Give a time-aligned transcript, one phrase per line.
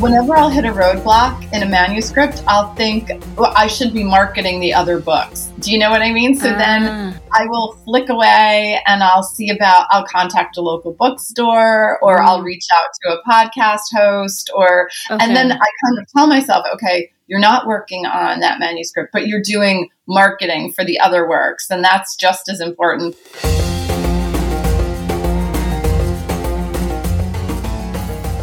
[0.00, 4.60] whenever I'll hit a roadblock in a manuscript, I'll think well, I should be marketing
[4.60, 5.50] the other books.
[5.60, 6.34] Do you know what I mean?
[6.36, 6.82] So then
[7.16, 7.18] Ah.
[7.32, 12.40] I will flick away and I'll see about, I'll contact a local bookstore or I'll
[12.40, 12.44] Mm.
[12.44, 15.24] reach out to a podcast host or, Okay.
[15.24, 19.26] and then I kind of tell myself, okay, you're not working on that manuscript, but
[19.26, 21.70] you're doing marketing for the other works.
[21.70, 23.16] And that's just as important.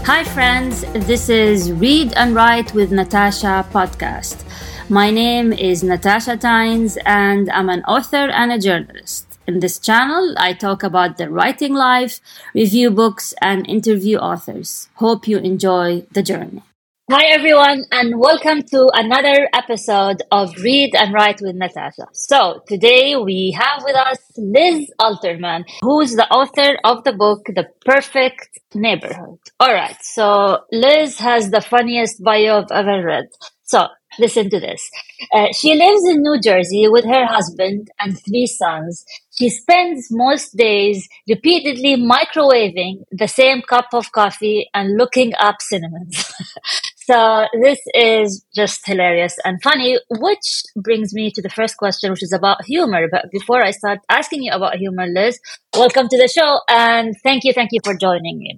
[0.05, 0.81] Hi, friends.
[1.07, 4.43] This is Read and Write with Natasha podcast.
[4.89, 9.39] My name is Natasha Tynes, and I'm an author and a journalist.
[9.47, 12.19] In this channel, I talk about the writing life,
[12.53, 14.89] review books, and interview authors.
[14.95, 16.63] Hope you enjoy the journey.
[17.11, 22.07] Hi, everyone, and welcome to another episode of Read and Write with Natasha.
[22.13, 27.67] So, today we have with us Liz Alterman, who's the author of the book The
[27.85, 29.37] Perfect Neighborhood.
[29.59, 33.25] All right, so Liz has the funniest bio I've ever read.
[33.63, 34.89] So, listen to this.
[35.33, 39.03] Uh, she lives in New Jersey with her husband and three sons.
[39.31, 46.31] She spends most days repeatedly microwaving the same cup of coffee and looking up cinnamons.
[47.05, 52.23] So this is just hilarious and funny, which brings me to the first question, which
[52.23, 53.07] is about humor.
[53.11, 55.39] But before I start asking you about humor, Liz,
[55.75, 58.57] welcome to the show and thank you, thank you for joining me.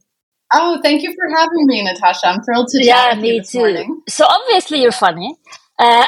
[0.53, 2.27] Oh, thank you for having me, Natasha.
[2.27, 3.59] I'm thrilled to Yeah, chat with you me too.
[3.59, 4.01] morning.
[4.07, 5.35] So obviously you're funny.
[5.79, 6.05] Uh,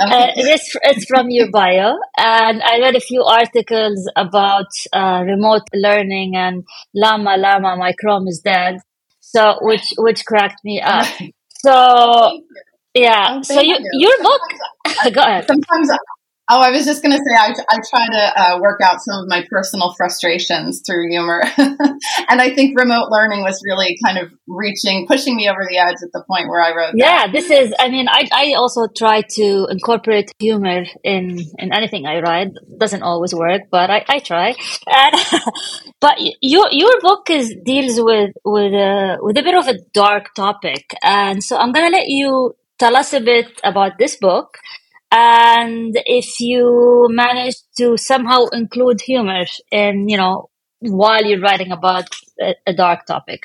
[0.00, 5.62] uh, this it's from your bio, and I read a few articles about uh, remote
[5.74, 8.78] learning and llama llama, my Chrome is dead.
[9.34, 11.06] So which which cracked me up.
[11.66, 12.42] So
[12.92, 13.74] yeah, so you.
[13.94, 14.42] your book.
[15.14, 15.46] Go ahead.
[15.46, 15.90] Sometimes,
[16.50, 19.22] oh, I was just going to say, I, I try to uh, work out some
[19.22, 21.42] of my personal frustrations through humor.
[21.56, 25.96] and I think remote learning was really kind of reaching, pushing me over the edge
[26.02, 26.96] at the point where I wrote that.
[26.96, 27.74] Yeah, this is.
[27.78, 32.48] I mean, I I also try to incorporate humor in in anything I write.
[32.78, 34.54] Doesn't always work, but I I try.
[34.86, 35.14] And
[36.00, 40.34] but your your book is deals with with a with a bit of a dark
[40.34, 44.58] topic, and so I'm gonna let you tell us a bit about this book.
[45.16, 52.08] And if you manage to somehow include humor in, you know, while you're writing about
[52.40, 53.44] a, a dark topic.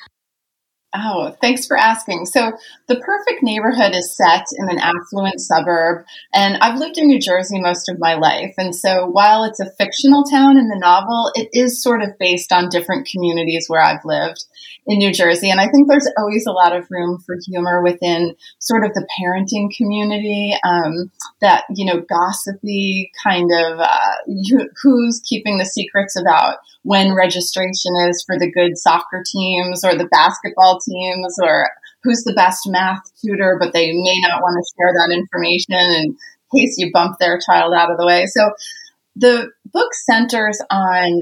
[0.92, 2.26] Oh, thanks for asking.
[2.26, 2.52] So,
[2.88, 7.62] The Perfect Neighborhood is set in an affluent suburb, and I've lived in New Jersey
[7.62, 8.56] most of my life.
[8.58, 12.52] And so, while it's a fictional town in the novel, it is sort of based
[12.52, 14.46] on different communities where I've lived
[14.88, 15.52] in New Jersey.
[15.52, 19.08] And I think there's always a lot of room for humor within sort of the
[19.22, 24.16] parenting community, um, that, you know, gossipy kind of uh,
[24.82, 30.08] who's keeping the secrets about when registration is for the good soccer teams or the
[30.08, 31.70] basketball teams or
[32.04, 36.18] who's the best math tutor, but they may not want to share that information in
[36.56, 38.26] case you bump their child out of the way.
[38.26, 38.50] So
[39.16, 41.22] the book centers on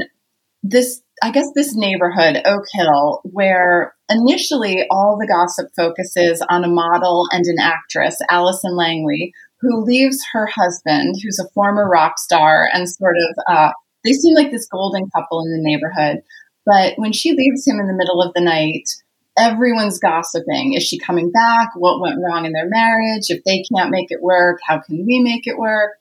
[0.64, 6.70] this, I guess, this neighborhood, Oak Hill, where initially all the gossip focuses on a
[6.70, 12.70] model and an actress, Allison Langley, who leaves her husband, who's a former rock star
[12.72, 13.72] and sort of, uh,
[14.04, 16.22] they seem like this golden couple in the neighborhood.
[16.66, 18.88] But when she leaves him in the middle of the night,
[19.38, 20.74] everyone's gossiping.
[20.74, 21.70] Is she coming back?
[21.76, 23.30] What went wrong in their marriage?
[23.30, 25.92] If they can't make it work, how can we make it work?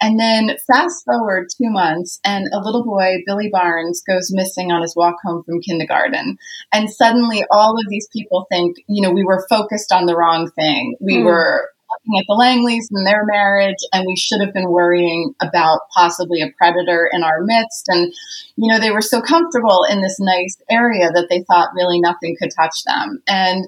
[0.00, 4.82] And then fast forward two months, and a little boy, Billy Barnes, goes missing on
[4.82, 6.36] his walk home from kindergarten.
[6.72, 10.50] And suddenly, all of these people think, you know, we were focused on the wrong
[10.50, 10.96] thing.
[11.00, 11.24] We Hmm.
[11.24, 15.80] were looking at the Langleys and their marriage, and we should have been worrying about
[15.94, 17.88] possibly a predator in our midst.
[17.88, 18.12] And,
[18.56, 22.36] you know, they were so comfortable in this nice area that they thought really nothing
[22.40, 23.22] could touch them.
[23.28, 23.66] And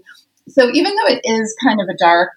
[0.48, 2.30] so, even though it is kind of a dark,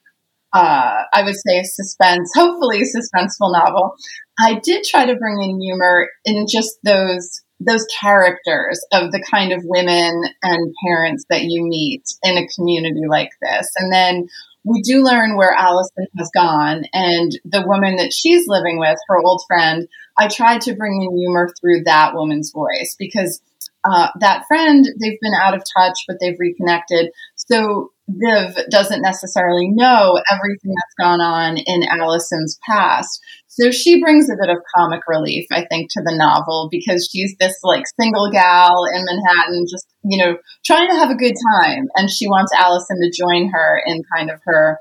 [0.54, 3.96] uh, I would say suspense, hopefully suspenseful novel,
[4.40, 9.52] I did try to bring in humor in just those those characters of the kind
[9.52, 13.70] of women and parents that you meet in a community like this.
[13.76, 14.28] And then
[14.70, 19.18] we do learn where Allison has gone and the woman that she's living with, her
[19.18, 19.88] old friend.
[20.18, 23.42] I tried to bring in humor through that woman's voice because
[23.84, 27.12] uh, that friend, they've been out of touch, but they've reconnected.
[27.36, 33.22] So Viv doesn't necessarily know everything that's gone on in Allison's past.
[33.48, 37.36] So she brings a bit of comic relief, I think, to the novel because she's
[37.40, 41.88] this like single gal in Manhattan, just, you know, trying to have a good time.
[41.96, 44.80] And she wants Allison to join her in kind of her,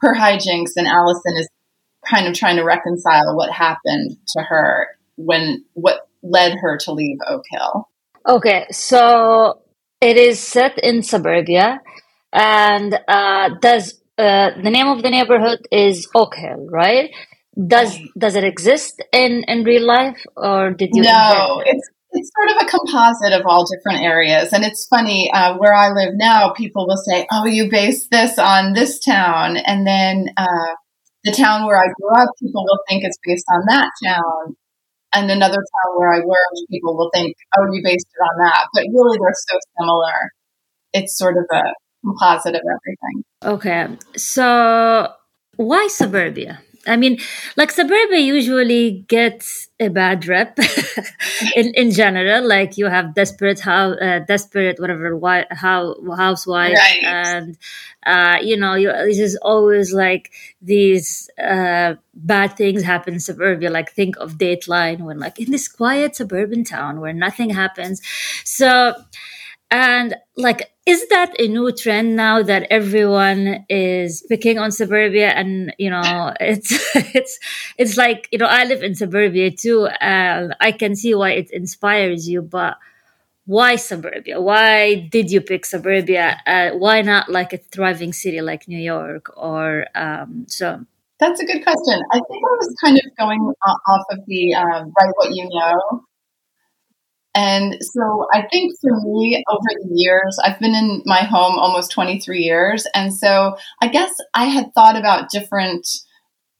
[0.00, 0.72] her hijinks.
[0.76, 1.48] And Allison is
[2.08, 7.18] kind of trying to reconcile what happened to her when, what led her to leave
[7.26, 7.88] Oak Hill.
[8.26, 9.62] Okay, so
[10.00, 11.80] it is set in suburbia.
[12.32, 17.10] And uh, does uh, the name of the neighborhood is Oak Hill, right?
[17.66, 21.02] Does does it exist in in real life, or did you?
[21.02, 24.52] No, it's it's sort of a composite of all different areas.
[24.52, 28.38] And it's funny, uh, where I live now, people will say, Oh, you base this
[28.38, 29.56] on this town.
[29.56, 30.74] And then uh,
[31.24, 34.56] the town where I grew up, people will think it's based on that town.
[35.12, 38.66] And another town where I work, people will think, Oh, you based it on that.
[38.74, 40.30] But really, they're so similar.
[40.92, 41.62] It's sort of a
[42.04, 43.24] composite of everything.
[43.42, 43.96] Okay.
[44.16, 45.12] So,
[45.56, 46.60] why suburbia?
[46.86, 47.18] I mean,
[47.56, 50.58] like suburbia usually gets a bad rep
[51.56, 52.46] in in general.
[52.46, 57.02] Like you have desperate how uh, desperate whatever why, how housewife right.
[57.02, 57.58] and
[58.06, 63.70] uh, you know you this is always like these uh, bad things happen in suburbia.
[63.70, 68.00] Like think of Dateline when like in this quiet suburban town where nothing happens.
[68.44, 68.94] So
[69.70, 75.30] and like, is that a new trend now that everyone is picking on suburbia?
[75.30, 77.38] And you know, it's it's
[77.76, 81.50] it's like you know, I live in suburbia too, and I can see why it
[81.50, 82.40] inspires you.
[82.40, 82.78] But
[83.46, 84.40] why suburbia?
[84.40, 86.40] Why did you pick suburbia?
[86.46, 90.84] Uh, why not like a thriving city like New York or um, so?
[91.18, 92.00] That's a good question.
[92.12, 96.05] I think I was kind of going off of the um, write what you know
[97.36, 101.90] and so I think for me, over the years, I've been in my home almost
[101.90, 102.86] 23 years.
[102.94, 105.86] And so I guess I had thought about different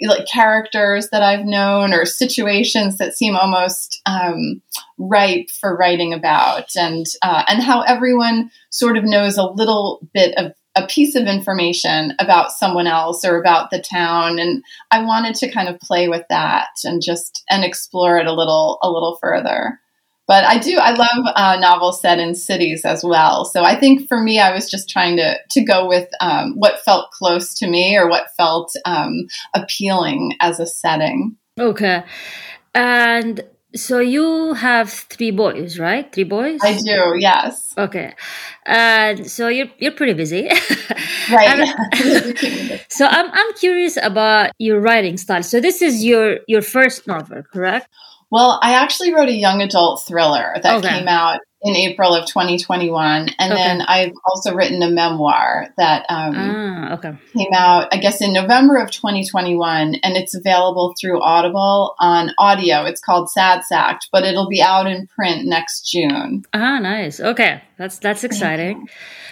[0.02, 4.60] like characters that I've known or situations that seem almost um,
[4.98, 10.36] ripe for writing about, and uh, and how everyone sort of knows a little bit
[10.36, 15.36] of a piece of information about someone else or about the town, and I wanted
[15.36, 19.16] to kind of play with that and just and explore it a little a little
[19.22, 19.80] further
[20.26, 23.44] but I do I love uh, novels set in cities as well.
[23.44, 26.80] So I think for me, I was just trying to to go with um, what
[26.80, 31.36] felt close to me or what felt um, appealing as a setting.
[31.58, 32.04] Okay,
[32.74, 33.42] and
[33.74, 36.10] so you have three boys, right?
[36.12, 36.60] Three boys.
[36.62, 37.14] I do.
[37.18, 37.74] Yes.
[37.76, 38.14] Okay,
[38.64, 40.48] and so you're you're pretty busy,
[41.30, 41.68] right?
[42.88, 45.42] so I'm I'm curious about your writing style.
[45.42, 47.88] So this is your your first novel, correct?
[48.30, 50.98] Well, I actually wrote a young adult thriller that okay.
[50.98, 53.62] came out in April of 2021, and okay.
[53.62, 57.16] then I've also written a memoir that um, ah, okay.
[57.32, 62.84] came out, I guess, in November of 2021, and it's available through Audible on audio.
[62.84, 66.44] It's called Sad Sacked, but it'll be out in print next June.
[66.52, 67.20] Ah, nice.
[67.20, 68.88] Okay, that's that's exciting.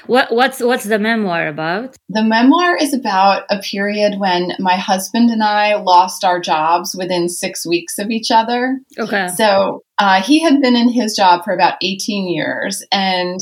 [0.07, 1.97] What what's what's the memoir about?
[2.11, 7.29] The memoir is about a period when my husband and I lost our jobs within
[7.29, 8.81] six weeks of each other.
[8.99, 9.29] Okay.
[9.29, 13.41] So uh, he had been in his job for about 18 years, and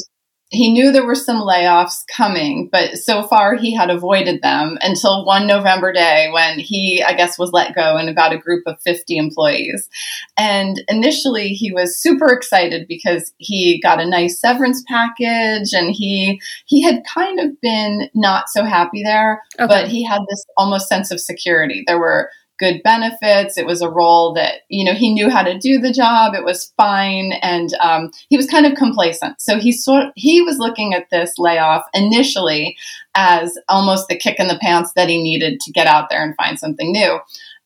[0.53, 5.25] he knew there were some layoffs coming, but so far he had avoided them until
[5.25, 8.81] one November day when he, I guess, was let go in about a group of
[8.83, 9.89] 50 employees.
[10.37, 16.39] And initially he was super excited because he got a nice severance package and he,
[16.67, 19.67] he had kind of been not so happy there, okay.
[19.67, 21.83] but he had this almost sense of security.
[21.87, 23.59] There were good benefits.
[23.59, 26.35] It was a role that, you know, he knew how to do the job.
[26.35, 27.33] It was fine.
[27.43, 29.41] And um, he was kind of complacent.
[29.41, 32.77] So he sort he was looking at this layoff initially
[33.15, 36.37] as almost the kick in the pants that he needed to get out there and
[36.37, 37.19] find something new.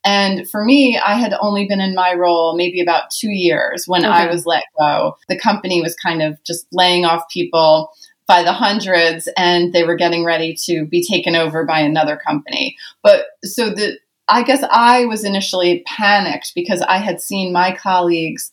[0.04, 4.04] And for me, I had only been in my role maybe about two years when
[4.04, 4.12] okay.
[4.12, 5.16] I was let go.
[5.28, 7.90] The company was kind of just laying off people
[8.28, 12.76] by the hundreds and they were getting ready to be taken over by another company.
[13.02, 18.52] But so the I guess I was initially panicked because I had seen my colleagues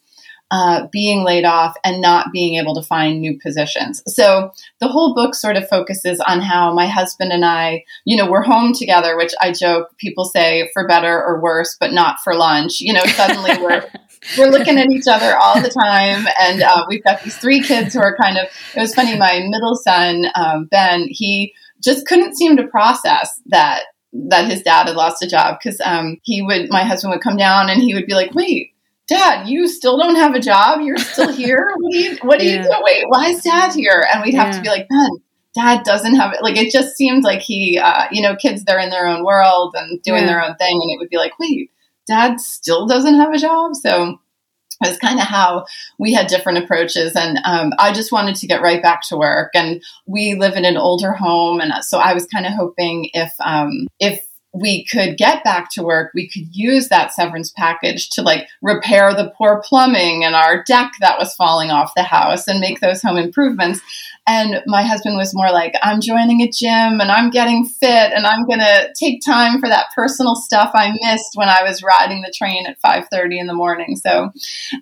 [0.53, 4.03] uh, being laid off and not being able to find new positions.
[4.05, 8.29] So the whole book sort of focuses on how my husband and I, you know,
[8.29, 12.35] we're home together, which I joke people say for better or worse, but not for
[12.35, 12.81] lunch.
[12.81, 13.83] You know, suddenly we're
[14.37, 17.95] we're looking at each other all the time, and uh, we've got these three kids
[17.95, 18.45] who are kind of.
[18.75, 19.17] It was funny.
[19.17, 24.87] My middle son um, Ben, he just couldn't seem to process that that his dad
[24.87, 27.93] had lost a job because um, he would, my husband would come down and he
[27.93, 28.73] would be like, wait,
[29.07, 30.81] Dad, you still don't have a job?
[30.81, 31.73] You're still here?
[31.77, 32.57] What do you, what do yeah.
[32.57, 32.69] you do?
[32.81, 34.05] Wait, why is Dad here?
[34.11, 34.57] And we'd have yeah.
[34.57, 35.09] to be like, Ben,
[35.55, 36.41] Dad doesn't have it.
[36.41, 39.75] Like, it just seemed like he, uh, you know, kids, they're in their own world
[39.77, 40.27] and doing yeah.
[40.27, 40.79] their own thing.
[40.81, 41.71] And it would be like, wait,
[42.07, 43.75] Dad still doesn't have a job?
[43.75, 44.19] So,
[44.89, 45.65] was kind of how
[45.97, 47.15] we had different approaches.
[47.15, 49.51] And um, i just wanted to get right back to work.
[49.53, 51.59] And we live in an older home.
[51.59, 54.23] And so i was kind of hoping if um, if
[54.53, 59.11] we could get back to work, we could use that severance package to like repair
[59.13, 63.01] the poor plumbing and our deck that was falling off the house and make those
[63.01, 63.81] home improvements.
[64.27, 68.27] And my husband was more like, I'm joining a gym and I'm getting fit and
[68.27, 72.21] I'm going to take time for that personal stuff I missed when I was riding
[72.21, 73.95] the train at 5:30 in the morning.
[73.97, 74.31] So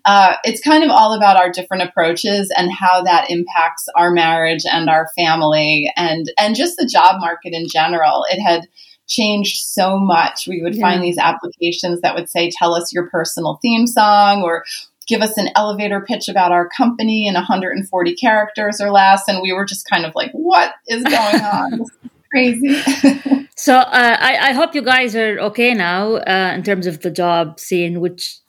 [0.04, 4.64] uh, it's kind of all about our different approaches and how that impacts our marriage
[4.70, 8.26] and our family and and just the job market in general.
[8.30, 8.68] It had
[9.12, 10.48] changed so much.
[10.48, 10.82] We would yeah.
[10.82, 14.64] find these applications that would say, tell us your personal theme song or
[15.08, 19.28] give us an elevator pitch about our company in 140 characters or less.
[19.28, 21.86] And we were just kind of like, what is going on?
[22.32, 22.82] crazy.
[23.56, 27.12] so uh, I, I, hope you guys are okay now uh, in terms of the
[27.12, 28.40] job scene, which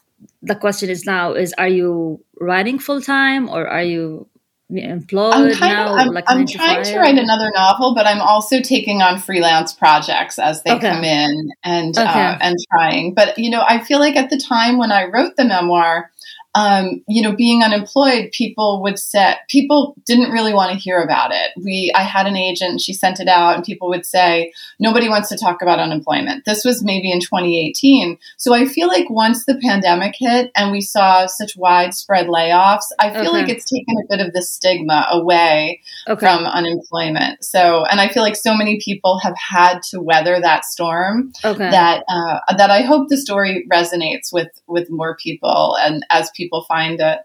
[0.40, 4.28] the question is now is are you writing full time or are you
[4.70, 5.94] employed I'm now?
[5.94, 9.72] Of, I'm, like I'm trying to write another novel, but I'm also taking on freelance
[9.72, 10.90] projects as they okay.
[10.90, 12.24] come in and uh, okay.
[12.24, 13.14] uh, and trying.
[13.14, 16.10] But you know, I feel like at the time when I wrote the memoir,
[16.54, 21.30] um, you know, being unemployed, people would say people didn't really want to hear about
[21.32, 21.50] it.
[21.56, 25.30] We, I had an agent, she sent it out, and people would say nobody wants
[25.30, 26.44] to talk about unemployment.
[26.44, 28.18] This was maybe in 2018.
[28.36, 33.10] So I feel like once the pandemic hit and we saw such widespread layoffs, I
[33.10, 33.30] feel okay.
[33.30, 36.20] like it's taken a bit of the stigma away okay.
[36.20, 37.42] from unemployment.
[37.44, 41.70] So, and I feel like so many people have had to weather that storm okay.
[41.70, 46.41] that uh, that I hope the story resonates with with more people and as people
[46.42, 47.18] people find it.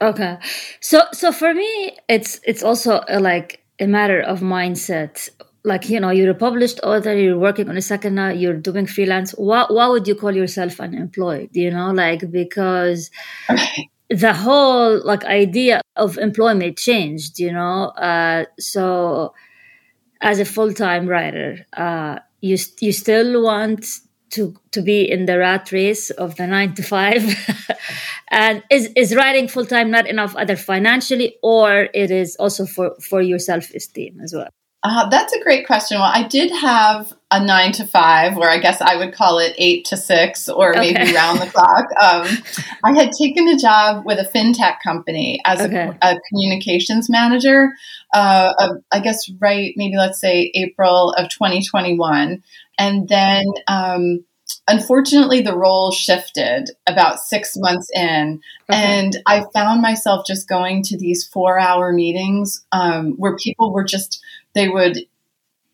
[0.00, 0.38] Okay,
[0.80, 5.28] so so for me, it's it's also a, like a matter of mindset.
[5.64, 8.86] Like you know, you're a published author, you're working on a second now, you're doing
[8.86, 9.32] freelance.
[9.32, 11.50] Why why would you call yourself unemployed?
[11.52, 13.10] You know, like because.
[14.10, 19.32] the whole like idea of employment changed you know uh, so
[20.20, 23.86] as a full-time writer uh, you you still want
[24.32, 27.22] to to be in the rat race of the nine to five
[28.30, 32.94] and is is writing full time not enough either financially or it is also for
[33.00, 34.48] for your self esteem as well
[34.84, 35.98] uh, that's a great question.
[36.00, 39.54] Well, I did have a nine to five, or I guess I would call it
[39.56, 40.92] eight to six, or okay.
[40.92, 41.86] maybe round the clock.
[42.02, 42.26] Um,
[42.82, 45.92] I had taken a job with a fintech company as okay.
[46.02, 47.70] a, a, communications manager.
[48.12, 52.42] Uh, uh, I guess right, maybe let's say April of 2021,
[52.78, 54.24] and then um,
[54.68, 58.78] unfortunately the role shifted about six months in okay.
[58.78, 63.84] and i found myself just going to these four hour meetings um, where people were
[63.84, 64.22] just
[64.54, 64.98] they would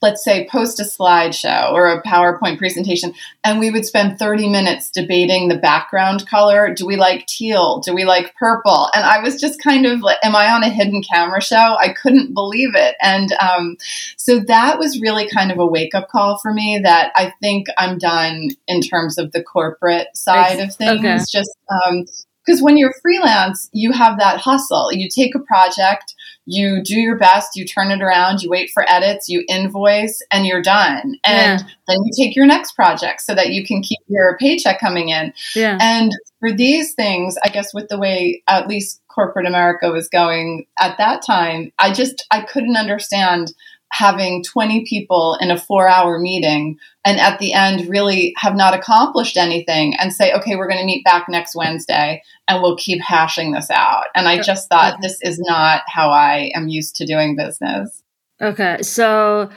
[0.01, 3.13] let's say post a slideshow or a PowerPoint presentation
[3.43, 6.73] and we would spend 30 minutes debating the background color.
[6.73, 7.81] Do we like teal?
[7.81, 8.89] Do we like purple?
[8.95, 11.77] And I was just kind of like, am I on a hidden camera show?
[11.79, 12.95] I couldn't believe it.
[13.03, 13.77] And um,
[14.17, 17.67] so that was really kind of a wake up call for me that I think
[17.77, 21.01] I'm done in terms of the corporate side of things.
[21.01, 21.19] Okay.
[21.29, 22.05] Just um,
[22.49, 24.91] because when you're freelance, you have that hustle.
[24.91, 26.15] You take a project,
[26.49, 30.47] you do your best, you turn it around, you wait for edits, you invoice, and
[30.47, 31.19] you're done.
[31.23, 31.67] And yeah.
[31.87, 35.35] then you take your next project so that you can keep your paycheck coming in.
[35.55, 35.77] Yeah.
[35.79, 40.67] And for these things, I guess with the way at least corporate America was going
[40.79, 43.53] at that time, I just I couldn't understand
[43.91, 48.75] having 20 people in a four hour meeting and at the end really have not
[48.75, 53.01] accomplished anything and say, okay, we're going to meet back next Wednesday and we'll keep
[53.01, 54.07] hashing this out.
[54.15, 55.03] And I just thought okay.
[55.03, 58.03] this is not how I am used to doing business.
[58.41, 58.83] Okay.
[58.83, 59.51] So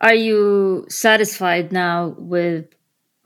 [0.00, 2.66] are you satisfied now with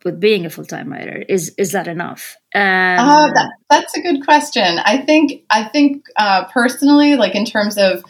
[0.04, 1.24] with being a full time writer?
[1.28, 2.36] Is is that enough?
[2.52, 4.78] And uh, that, that's a good question.
[4.84, 8.04] I think I think uh, personally, like in terms of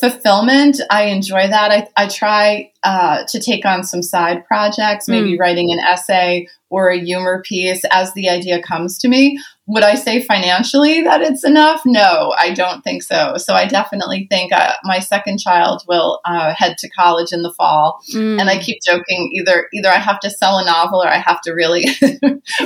[0.00, 0.80] fulfillment.
[0.90, 1.70] I enjoy that.
[1.70, 5.38] I, I try uh, to take on some side projects maybe mm.
[5.38, 9.38] writing an essay or a humor piece as the idea comes to me
[9.70, 11.82] would I say financially that it's enough?
[11.86, 13.34] No, I don't think so.
[13.36, 17.52] So I definitely think uh, my second child will uh, head to college in the
[17.52, 18.40] fall, mm.
[18.40, 21.40] and I keep joking either either I have to sell a novel or I have
[21.42, 21.84] to really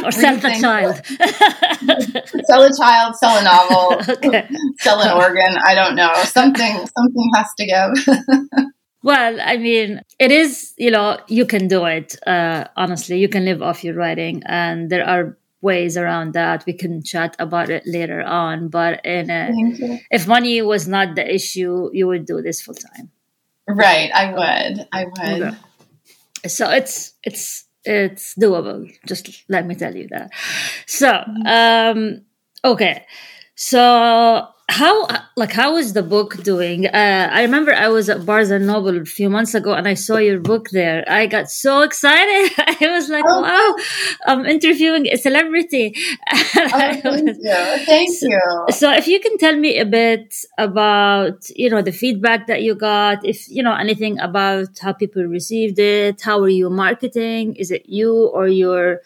[0.02, 1.04] or sell the child,
[2.46, 4.48] sell a child, sell a novel, okay.
[4.78, 5.58] sell an organ.
[5.62, 6.14] I don't know.
[6.24, 8.70] Something something has to give.
[9.02, 12.16] Well, I mean, it is, you know, you can do it.
[12.26, 16.64] Uh, honestly, you can live off your writing, and there are ways around that.
[16.66, 18.68] We can chat about it later on.
[18.68, 19.50] But in a,
[20.10, 23.10] if money was not the issue, you would do this full time.
[23.66, 24.88] Right, I would.
[24.92, 25.42] I would.
[25.42, 25.56] Okay.
[26.46, 28.92] So it's it's it's doable.
[29.06, 30.30] Just let me tell you that.
[30.86, 31.08] So
[31.46, 32.26] um,
[32.62, 33.06] okay,
[33.56, 35.06] so how
[35.36, 36.86] like how is the book doing?
[36.86, 39.94] Uh, i remember i was at barnes and noble a few months ago and i
[39.94, 41.04] saw your book there.
[41.06, 42.50] I got so excited.
[42.58, 43.76] I was like oh, wow
[44.26, 45.94] i'm interviewing a celebrity.
[46.56, 47.84] Oh, thank you.
[47.84, 48.66] Thank so, you.
[48.70, 52.74] so if you can tell me a bit about you know the feedback that you
[52.74, 57.54] got if you know anything about how people received it how are you marketing?
[57.56, 59.02] Is it you or your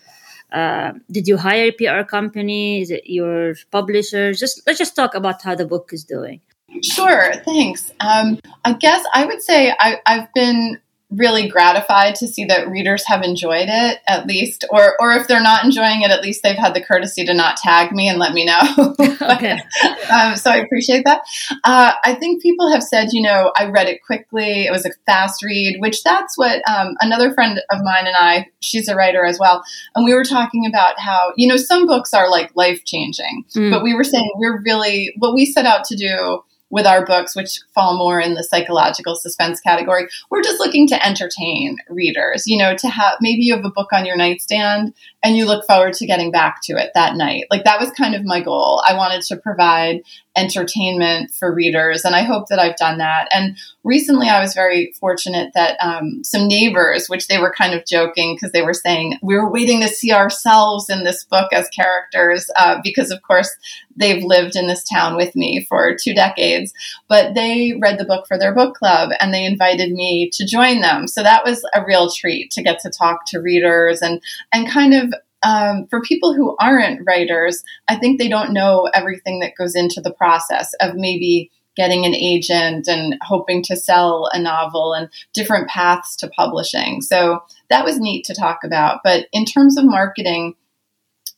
[0.53, 2.81] uh, did you hire a PR company?
[2.81, 4.33] Is it your publisher?
[4.33, 6.41] Just let's just talk about how the book is doing.
[6.83, 7.91] Sure, thanks.
[8.01, 10.79] Um, I guess I would say I, I've been
[11.11, 15.43] really gratified to see that readers have enjoyed it at least or or if they're
[15.43, 18.35] not enjoying it at least they've had the courtesy to not tag me and let
[18.35, 18.95] me know.
[19.21, 19.61] Okay.
[20.11, 21.21] Um, so i appreciate that.
[21.65, 24.91] Uh, i think people have said you know i read it quickly it was a
[25.05, 29.27] fast read which that's what um, another friend of mine and i she's a writer
[29.27, 29.63] as well
[29.95, 33.71] and we were talking about how you know some books are like life changing mm.
[33.71, 37.35] but we were saying we're really what we set out to do with our books,
[37.35, 42.47] which fall more in the psychological suspense category, we're just looking to entertain readers.
[42.47, 44.95] You know, to have maybe you have a book on your nightstand
[45.25, 47.45] and you look forward to getting back to it that night.
[47.51, 48.83] Like that was kind of my goal.
[48.87, 50.03] I wanted to provide
[50.37, 53.29] entertainment for readers, and I hope that I've done that.
[53.33, 57.85] And recently, I was very fortunate that um, some neighbors, which they were kind of
[57.85, 61.69] joking because they were saying we were waiting to see ourselves in this book as
[61.71, 63.51] characters, uh, because of course
[63.97, 66.73] they've lived in this town with me for two decades.
[67.09, 70.81] But they read the book for their book club, and they invited me to join
[70.81, 71.09] them.
[71.09, 74.23] So that was a real treat to get to talk to readers and
[74.53, 79.41] and kind of um, for people who aren't writers, I think they don't know everything
[79.41, 84.39] that goes into the process of maybe getting an agent and hoping to sell a
[84.39, 87.01] novel and different paths to publishing.
[87.01, 89.01] So that was neat to talk about.
[89.05, 90.57] But in terms of marketing,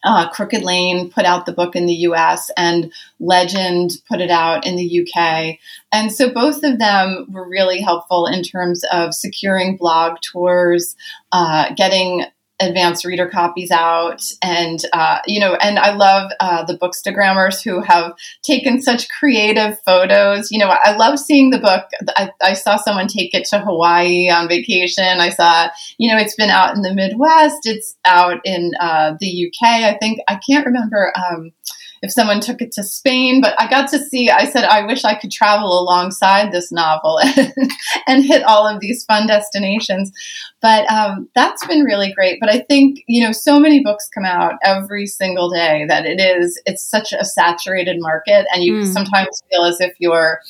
[0.02, 4.66] uh, Crooked Lane put out the book in the US and Legend put it out
[4.66, 5.58] in the UK.
[5.92, 10.96] And so both of them were really helpful in terms of securing blog tours,
[11.32, 12.24] uh, getting
[12.60, 14.22] advanced reader copies out.
[14.42, 19.78] And uh, you know and i love uh, the bookstagrammers who have taken such creative
[19.80, 20.50] photos.
[20.50, 21.84] You know i love seeing the book.
[22.16, 25.04] I, I, saw someone take it to hawaii on vacation.
[25.04, 25.68] I saw
[25.98, 27.66] you know it's been out in the midwest.
[27.66, 31.52] It's out in uh, the uk i think i can't remember um,
[32.02, 33.40] if someone took it to Spain.
[33.40, 37.18] But I got to see, I said, I wish I could travel alongside this novel
[37.36, 37.52] and,
[38.06, 40.12] and hit all of these fun destinations.
[40.60, 42.38] But um, that's been really great.
[42.40, 46.20] But I think, you know, so many books come out every single day that it
[46.20, 48.46] is, it's such a saturated market.
[48.52, 48.86] And you mm.
[48.86, 50.40] sometimes feel as if you're,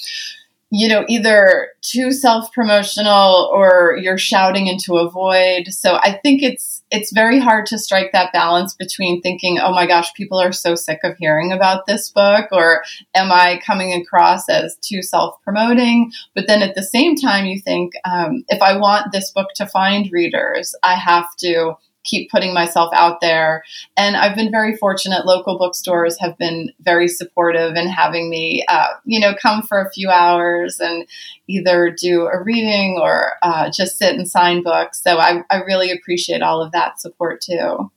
[0.71, 5.69] you know, either too self promotional or you're shouting into a void.
[5.69, 9.87] So I think it's it's very hard to strike that balance between thinking, oh my
[9.87, 12.83] gosh, people are so sick of hearing about this book, or
[13.14, 16.12] am I coming across as too self promoting?
[16.35, 19.66] But then at the same time, you think, um, if I want this book to
[19.66, 21.74] find readers, I have to
[22.05, 23.63] keep putting myself out there.
[23.97, 25.27] And I've been very fortunate.
[25.27, 29.91] Local bookstores have been very supportive in having me, uh, you know, come for a
[29.91, 31.07] few hours and
[31.47, 35.03] either do a reading or uh, just sit and sign books.
[35.03, 37.91] So I, I, really appreciate all of that support too.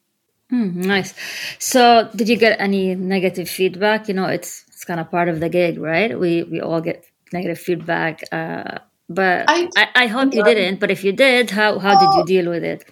[0.51, 1.13] Mm, nice.
[1.59, 4.07] So, did you get any negative feedback?
[4.07, 6.17] You know, it's it's kind of part of the gig, right?
[6.19, 8.21] We we all get negative feedback.
[8.31, 10.79] Uh, but I, I, I hope you didn't.
[10.79, 12.85] But if you did, how how did you deal with it?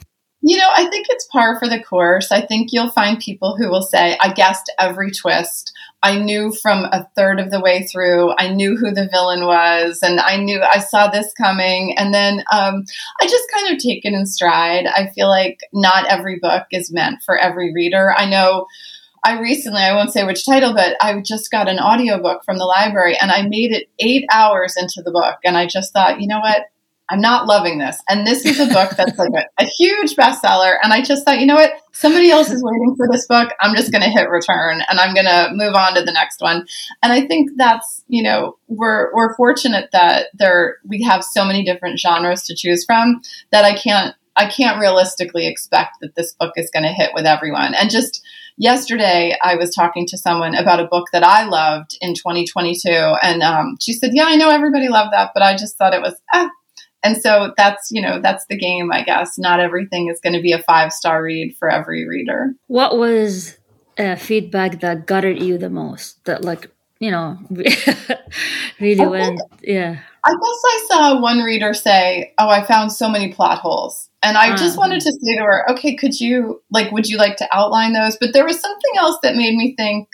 [0.43, 2.31] You know, I think it's par for the course.
[2.31, 5.71] I think you'll find people who will say, I guessed every twist.
[6.01, 9.99] I knew from a third of the way through, I knew who the villain was,
[10.01, 11.95] and I knew I saw this coming.
[11.95, 12.85] And then um,
[13.21, 14.87] I just kind of take it in stride.
[14.87, 18.11] I feel like not every book is meant for every reader.
[18.17, 18.65] I know
[19.23, 22.65] I recently, I won't say which title, but I just got an audiobook from the
[22.65, 25.37] library and I made it eight hours into the book.
[25.43, 26.63] And I just thought, you know what?
[27.11, 28.01] I'm not loving this.
[28.07, 30.75] And this is a book that's like a, a, huge bestseller.
[30.81, 31.73] And I just thought, you know what?
[31.91, 33.51] Somebody else is waiting for this book.
[33.59, 36.39] I'm just going to hit return and I'm going to move on to the next
[36.39, 36.65] one.
[37.03, 41.65] And I think that's, you know, we're, we're fortunate that there, we have so many
[41.65, 43.21] different genres to choose from
[43.51, 47.25] that I can't, I can't realistically expect that this book is going to hit with
[47.25, 47.75] everyone.
[47.75, 52.13] And just, yesterday I was talking to someone about a book that I loved in
[52.13, 55.93] 2022, and um, she said, "Yeah, I know everybody loved that, but I just thought
[55.93, 56.49] it was ah,
[57.03, 60.41] and so that's you know that's the game i guess not everything is going to
[60.41, 63.57] be a five star read for every reader what was
[63.97, 67.37] uh, feedback that gutted you the most that like you know
[68.79, 73.33] really went yeah i guess i saw one reader say oh i found so many
[73.33, 74.81] plot holes and i just uh-huh.
[74.81, 78.17] wanted to say to her okay could you like would you like to outline those
[78.19, 80.07] but there was something else that made me think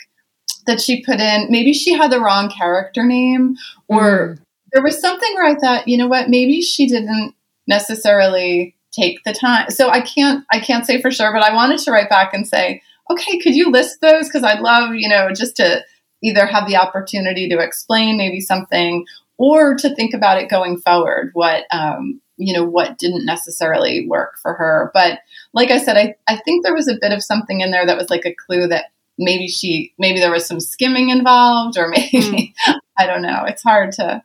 [0.68, 1.48] that she put in.
[1.50, 3.56] Maybe she had the wrong character name,
[3.88, 4.40] or mm.
[4.78, 7.34] There was something where I thought, you know what, maybe she didn't
[7.66, 9.72] necessarily take the time.
[9.72, 12.48] So I can't I can't say for sure, but I wanted to write back and
[12.48, 14.28] say, okay, could you list those?
[14.28, 15.84] Because I'd love, you know, just to
[16.22, 19.04] either have the opportunity to explain maybe something
[19.40, 21.32] or to think about it going forward.
[21.34, 24.92] What um, you know, what didn't necessarily work for her.
[24.94, 25.22] But
[25.54, 27.98] like I said, I, I think there was a bit of something in there that
[27.98, 32.54] was like a clue that maybe she maybe there was some skimming involved or maybe
[32.68, 32.76] mm.
[32.96, 33.44] I don't know.
[33.48, 34.22] It's hard to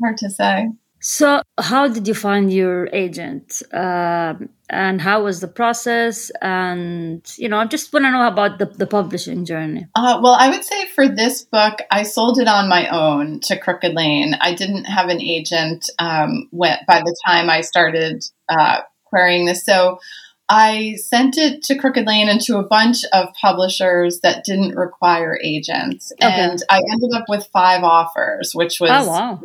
[0.00, 0.68] hard to say.
[1.00, 4.34] So, how did you find your agent, uh,
[4.70, 6.30] and how was the process?
[6.40, 9.86] And you know, I just want to know about the, the publishing journey.
[9.94, 13.58] Uh, well, I would say for this book, I sold it on my own to
[13.58, 14.34] Crooked Lane.
[14.40, 19.64] I didn't have an agent um, when, by the time I started uh, querying this,
[19.64, 19.98] so
[20.48, 25.38] I sent it to Crooked Lane and to a bunch of publishers that didn't require
[25.44, 26.32] agents, okay.
[26.32, 29.40] and I ended up with five offers, which was oh, wow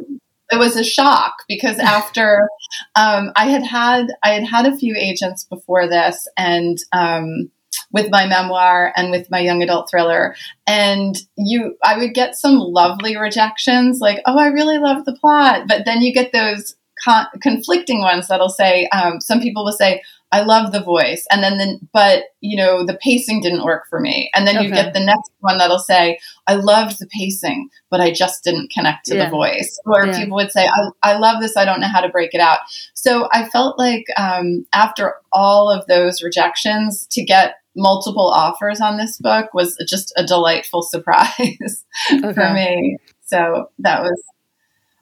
[0.52, 2.48] it was a shock because after
[2.96, 7.52] um, I had had I had had a few agents before this, and um,
[7.92, 10.36] with my memoir and with my young adult thriller,
[10.68, 15.68] and you I would get some lovely rejections, like oh I really love the plot,
[15.68, 20.02] but then you get those con- conflicting ones that'll say um, some people will say
[20.32, 21.28] I love the voice.
[21.30, 24.30] And then, the, but you know, the pacing didn't work for me.
[24.34, 24.66] And then okay.
[24.66, 28.72] you get the next one that'll say, I loved the pacing, but I just didn't
[28.72, 29.26] connect to yeah.
[29.26, 29.78] the voice.
[29.86, 30.18] Or yeah.
[30.18, 31.58] people would say, I, I love this.
[31.58, 32.60] I don't know how to break it out.
[32.94, 38.98] So I felt like, um, after all of those rejections to get multiple offers on
[38.98, 42.34] this book was just a delightful surprise okay.
[42.34, 42.98] for me.
[43.26, 44.22] So that was,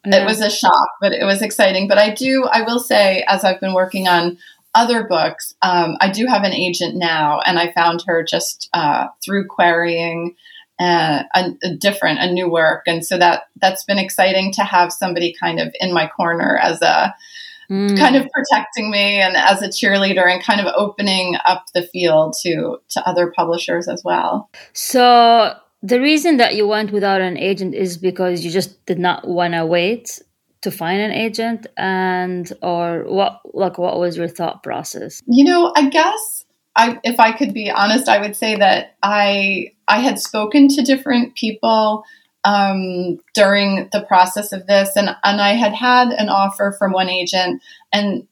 [0.05, 0.21] yeah.
[0.21, 1.87] it was a shock, but it was exciting.
[1.87, 4.37] But I do, I will say, as I've been working on
[4.75, 9.07] other books, um, I do have an agent now, and I found her just uh,
[9.23, 10.35] through querying
[10.79, 14.93] uh, a, a, different, a new work, and so that that's been exciting to have
[14.93, 17.13] somebody kind of in my corner as a
[17.69, 17.97] mm.
[17.97, 22.35] kind of protecting me and as a cheerleader, and kind of opening up the field
[22.43, 24.49] to to other publishers as well.
[24.73, 29.27] So the reason that you went without an agent is because you just did not
[29.27, 30.21] want to wait
[30.61, 35.21] to find an agent and or what like what was your thought process?
[35.25, 36.45] You know i guess
[36.75, 40.81] i if i could be honest i would say that i i had spoken to
[40.81, 42.03] different people
[42.45, 47.09] um, during the process of this and and i had had an offer from one
[47.09, 48.27] agent and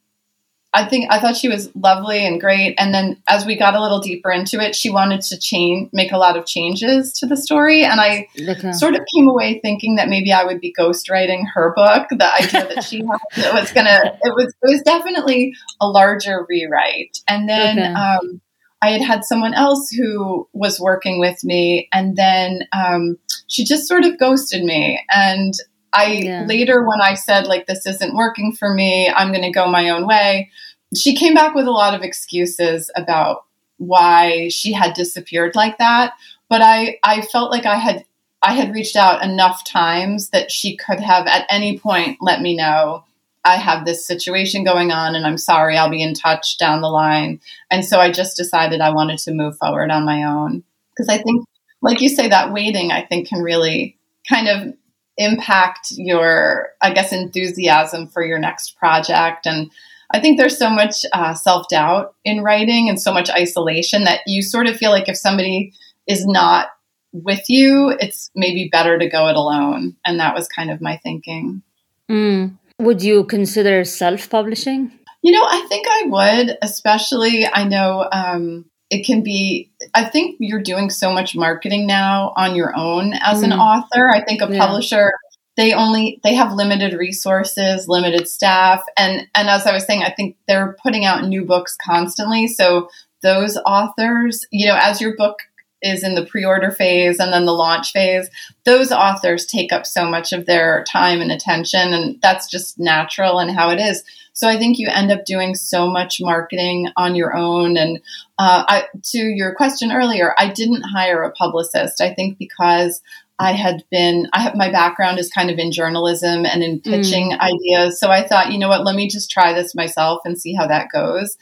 [0.77, 2.75] I think I thought she was lovely and great.
[2.77, 6.11] And then as we got a little deeper into it, she wanted to change, make
[6.11, 7.83] a lot of changes to the story.
[7.83, 8.71] And I okay.
[8.73, 12.09] sort of came away thinking that maybe I would be ghostwriting her book.
[12.11, 16.45] The idea that she had it was gonna, it was, it was definitely a larger
[16.47, 17.21] rewrite.
[17.27, 17.93] And then, okay.
[17.93, 18.41] um,
[18.79, 23.87] I had had someone else who was working with me, and then um, she just
[23.87, 25.01] sort of ghosted me.
[25.09, 25.55] And
[25.93, 26.45] I yeah.
[26.45, 29.89] later, when I said, like, this isn't working for me, I'm going to go my
[29.89, 30.51] own way,
[30.95, 33.45] she came back with a lot of excuses about
[33.77, 36.13] why she had disappeared like that.
[36.49, 38.05] But I, I felt like I had
[38.41, 42.55] I had reached out enough times that she could have at any point let me
[42.55, 43.03] know
[43.47, 46.89] I have this situation going on and I'm sorry, I'll be in touch down the
[46.89, 47.39] line.
[47.71, 50.63] And so I just decided I wanted to move forward on my own.
[50.89, 51.45] Because I think,
[51.81, 53.97] like you say, that waiting, I think, can really
[54.29, 54.73] kind of
[55.15, 59.45] impact your, I guess, enthusiasm for your next project.
[59.45, 59.71] And
[60.11, 64.21] I think there's so much uh, self doubt in writing and so much isolation that
[64.25, 65.73] you sort of feel like if somebody
[66.07, 66.67] is not
[67.11, 69.95] with you, it's maybe better to go it alone.
[70.05, 71.61] And that was kind of my thinking.
[72.09, 72.57] Mm.
[72.79, 74.91] Would you consider self publishing?
[75.23, 80.37] You know, I think I would, especially I know um, it can be i think
[80.39, 83.45] you're doing so much marketing now on your own as mm.
[83.45, 84.65] an author i think a yeah.
[84.65, 85.11] publisher
[85.57, 90.11] they only they have limited resources limited staff and and as i was saying i
[90.11, 92.89] think they're putting out new books constantly so
[93.21, 95.39] those authors you know as your book
[95.81, 98.29] is in the pre-order phase and then the launch phase
[98.65, 103.39] those authors take up so much of their time and attention and that's just natural
[103.39, 104.03] and how it is
[104.37, 107.75] so I think you end up doing so much marketing on your own.
[107.75, 107.97] And
[108.37, 112.01] uh, I, to your question earlier, I didn't hire a publicist.
[112.01, 113.01] I think because
[113.39, 117.31] I had been, I have my background is kind of in journalism and in pitching
[117.31, 117.39] mm.
[117.39, 117.99] ideas.
[117.99, 120.67] So I thought, you know what, let me just try this myself and see how
[120.67, 121.37] that goes.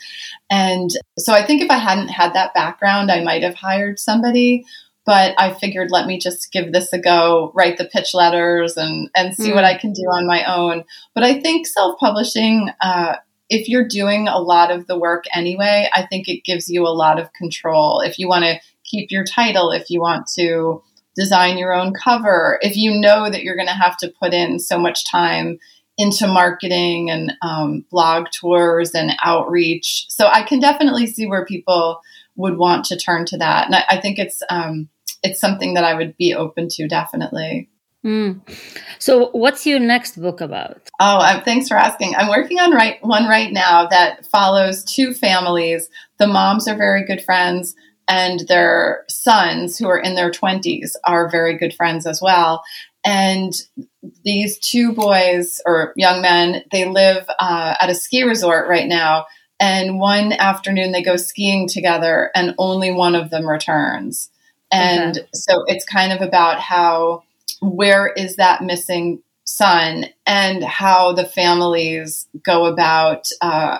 [0.49, 4.65] And so I think if I hadn't had that background, I might have hired somebody
[5.05, 9.09] but I figured let me just give this a go, write the pitch letters and,
[9.15, 9.55] and see mm.
[9.55, 10.83] what I can do on my own.
[11.13, 15.87] But I think self publishing, uh, if you're doing a lot of the work anyway,
[15.93, 18.01] I think it gives you a lot of control.
[18.01, 20.81] If you want to keep your title, if you want to
[21.15, 24.59] design your own cover, if you know that you're going to have to put in
[24.59, 25.57] so much time
[25.97, 30.05] into marketing and um, blog tours and outreach.
[30.09, 32.01] So I can definitely see where people
[32.35, 33.67] would want to turn to that.
[33.67, 34.89] And I, I think it's, um,
[35.23, 37.69] it's something that I would be open to definitely.
[38.05, 38.39] Mm.
[38.99, 40.79] So, what's your next book about?
[40.99, 42.15] Oh, uh, thanks for asking.
[42.15, 45.89] I'm working on right one right now that follows two families.
[46.19, 47.75] The moms are very good friends,
[48.07, 52.63] and their sons, who are in their 20s, are very good friends as well.
[53.03, 53.53] And
[54.23, 59.25] these two boys or young men, they live uh, at a ski resort right now.
[59.59, 64.29] And one afternoon they go skiing together, and only one of them returns.
[64.71, 65.27] And okay.
[65.33, 67.23] so it's kind of about how
[67.61, 73.79] where is that missing son and how the families go about uh,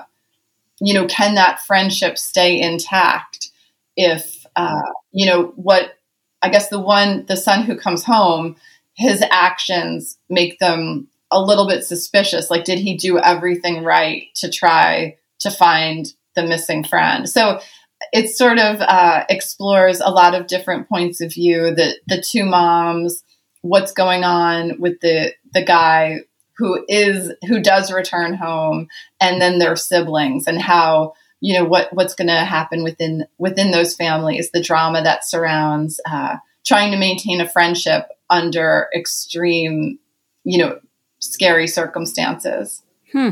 [0.80, 3.50] you know can that friendship stay intact
[3.96, 4.82] if uh,
[5.12, 5.98] you know what
[6.42, 8.56] i guess the one the son who comes home
[8.96, 12.50] his actions make them a little bit suspicious.
[12.50, 17.30] Like did he do everything right to try to find the missing friend?
[17.30, 17.60] So
[18.12, 21.76] it sort of uh, explores a lot of different points of view.
[21.76, 23.24] The the two moms
[23.62, 26.20] what's going on with the the guy
[26.58, 28.88] who is who does return home
[29.20, 33.72] and then their siblings and how you know what what's going to happen within within
[33.72, 40.00] those families the drama that surrounds uh, trying to maintain a friendship under extreme
[40.44, 40.80] you know
[41.20, 43.30] scary circumstances hmm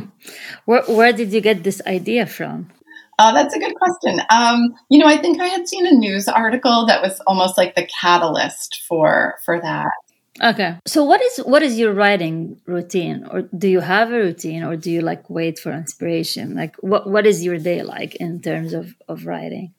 [0.65, 2.69] where, where did you get this idea from
[3.19, 4.19] uh, that's a good question.
[4.31, 7.75] Um, you know, I think I had seen a news article that was almost like
[7.75, 9.91] the catalyst for for that.
[10.41, 10.77] Okay.
[10.87, 14.75] So what is what is your writing routine or do you have a routine or
[14.75, 16.55] do you like wait for inspiration?
[16.55, 19.73] Like what what is your day like in terms of of writing?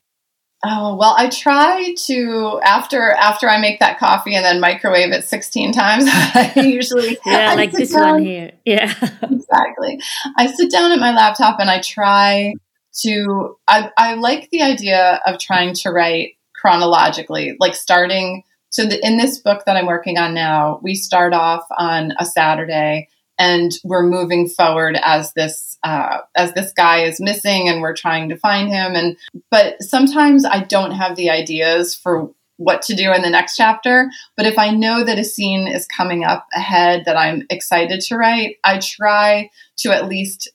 [0.67, 5.25] Oh, well, I try to after after I make that coffee and then microwave it
[5.25, 6.05] 16 times.
[6.09, 8.53] I usually Yeah, I like this down, one here.
[8.65, 8.91] Yeah.
[9.23, 10.01] exactly.
[10.39, 12.55] I sit down at my laptop and I try
[13.03, 19.07] to I I like the idea of trying to write chronologically, like starting so the,
[19.07, 23.09] in this book that I'm working on now, we start off on a Saturday
[23.39, 28.31] and we're moving forward as this uh, as this guy is missing and we're trying
[28.31, 28.97] to find him.
[28.97, 29.17] And
[29.49, 34.11] but sometimes i don't have the ideas for what to do in the next chapter.
[34.37, 38.17] But if i know that a scene is coming up ahead that i'm excited to
[38.17, 40.51] write i try to at least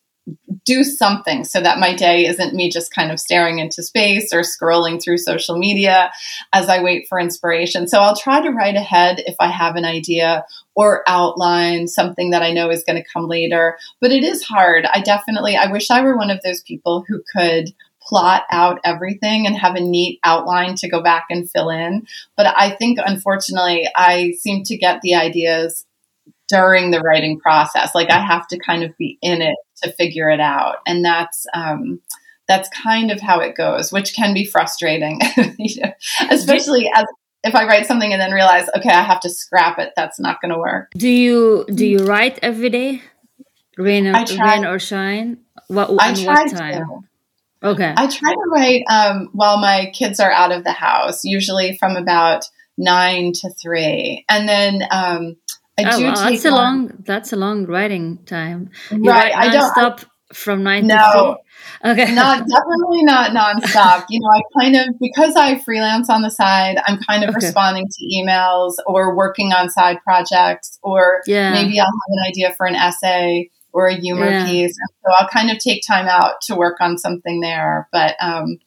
[0.70, 4.42] do something so that my day isn't me just kind of staring into space or
[4.42, 6.12] scrolling through social media
[6.54, 7.88] as I wait for inspiration.
[7.88, 12.44] So I'll try to write ahead if I have an idea or outline something that
[12.44, 13.80] I know is going to come later.
[14.00, 14.86] But it is hard.
[14.86, 19.48] I definitely, I wish I were one of those people who could plot out everything
[19.48, 22.06] and have a neat outline to go back and fill in.
[22.38, 25.88] But I think, unfortunately, I seem to get the ideas
[26.50, 27.96] during the writing process.
[27.96, 31.46] Like I have to kind of be in it to figure it out, and that's
[31.54, 32.02] um,
[32.48, 35.20] that's kind of how it goes, which can be frustrating,
[35.58, 35.92] you know,
[36.32, 37.06] especially as
[37.44, 39.94] if I write something and then realize, okay, I have to scrap it.
[39.96, 40.92] That's not going to work.
[40.92, 43.02] Do you do you write every day,
[43.78, 45.38] rain or, rain or shine?
[45.68, 46.86] What, I try what time?
[46.86, 47.00] To.
[47.62, 47.94] Okay.
[47.96, 51.98] I try to write um, while my kids are out of the house, usually from
[51.98, 52.46] about
[52.78, 55.36] nine to three, and then um,
[55.86, 56.04] I oh, do.
[56.06, 56.94] Well, that's a long.
[57.00, 58.70] That's a long writing time.
[58.92, 59.34] You right.
[59.36, 60.96] I don't stop from nine no,
[61.82, 61.90] to.
[61.90, 62.14] Okay.
[62.14, 64.06] Not definitely not nonstop.
[64.10, 67.46] you know, I kind of because I freelance on the side, I'm kind of okay.
[67.46, 71.52] responding to emails or working on side projects, or yeah.
[71.52, 74.46] maybe I'll have an idea for an essay or a humor yeah.
[74.46, 74.76] piece.
[74.78, 77.88] And so I'll kind of take time out to work on something there.
[77.92, 78.58] But um,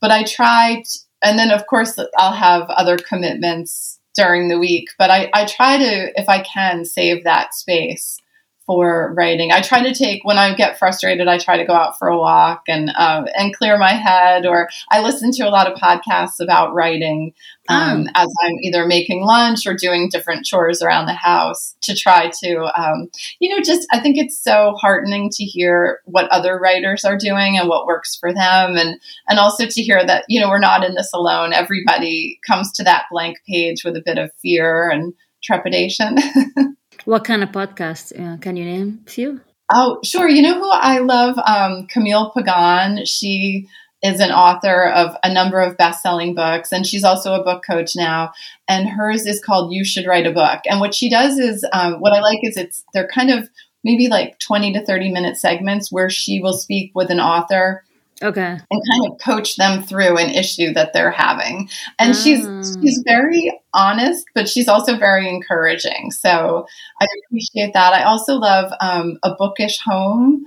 [0.00, 0.82] but I try,
[1.22, 4.88] and then of course I'll have other commitments during the week.
[4.98, 8.21] But I, I try to, if I can, save that space
[8.66, 9.50] for writing.
[9.50, 11.28] I try to take when I get frustrated.
[11.28, 14.46] I try to go out for a walk and um, and clear my head.
[14.46, 17.34] Or I listen to a lot of podcasts about writing
[17.68, 18.12] um, oh.
[18.14, 22.80] as I'm either making lunch or doing different chores around the house to try to,
[22.80, 23.08] um,
[23.40, 27.58] you know, just I think it's so heartening to hear what other writers are doing
[27.58, 30.84] and what works for them, and and also to hear that you know we're not
[30.84, 31.52] in this alone.
[31.52, 36.16] Everybody comes to that blank page with a bit of fear and trepidation.
[37.04, 38.12] What kind of podcast?
[38.18, 39.40] Uh, can you name a few?
[39.72, 40.28] Oh, sure.
[40.28, 41.38] You know who I love?
[41.38, 43.04] Um, Camille Pagan.
[43.06, 43.68] She
[44.02, 47.94] is an author of a number of best-selling books and she's also a book coach
[47.94, 48.32] now
[48.66, 52.00] and hers is called you should write a book and what she does is um,
[52.00, 53.48] what i like is it's they're kind of
[53.84, 57.84] maybe like 20 to 30 minute segments where she will speak with an author
[58.22, 58.42] Okay.
[58.70, 61.68] And kind of coach them through an issue that they're having.
[61.98, 62.62] And she's Ah.
[62.80, 66.10] she's very honest, but she's also very encouraging.
[66.10, 66.66] So
[67.00, 67.92] I appreciate that.
[67.92, 70.44] I also love um, a bookish home.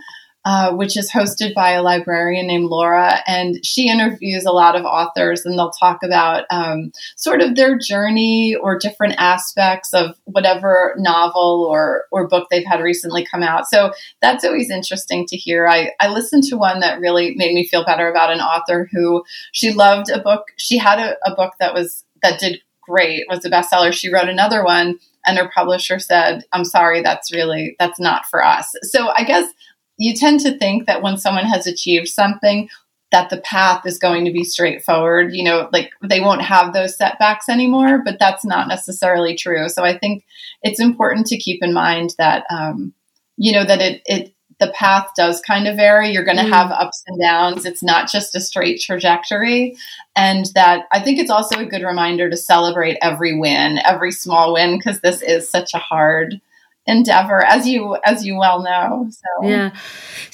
[0.48, 4.86] Uh, which is hosted by a librarian named Laura, and she interviews a lot of
[4.86, 10.94] authors, and they'll talk about um, sort of their journey or different aspects of whatever
[11.00, 13.66] novel or or book they've had recently come out.
[13.66, 15.68] So that's always interesting to hear.
[15.68, 19.24] I, I listened to one that really made me feel better about an author who
[19.52, 20.44] she loved a book.
[20.58, 23.92] She had a, a book that was that did great, was a bestseller.
[23.92, 28.46] She wrote another one and her publisher said, I'm sorry, that's really that's not for
[28.46, 28.74] us.
[28.84, 29.52] So I guess
[29.98, 32.70] you tend to think that when someone has achieved something,
[33.12, 35.34] that the path is going to be straightforward.
[35.34, 39.70] You know, like they won't have those setbacks anymore, but that's not necessarily true.
[39.70, 40.26] So I think
[40.62, 42.94] it's important to keep in mind that, um,
[43.38, 46.12] you know, that it, it, the path does kind of vary.
[46.12, 46.54] You're going to Mm.
[46.54, 47.66] have ups and downs.
[47.66, 49.76] It's not just a straight trajectory.
[50.16, 54.54] And that I think it's also a good reminder to celebrate every win, every small
[54.54, 56.40] win, because this is such a hard
[56.88, 59.08] endeavor, as you as you well know.
[59.10, 59.72] So Yeah.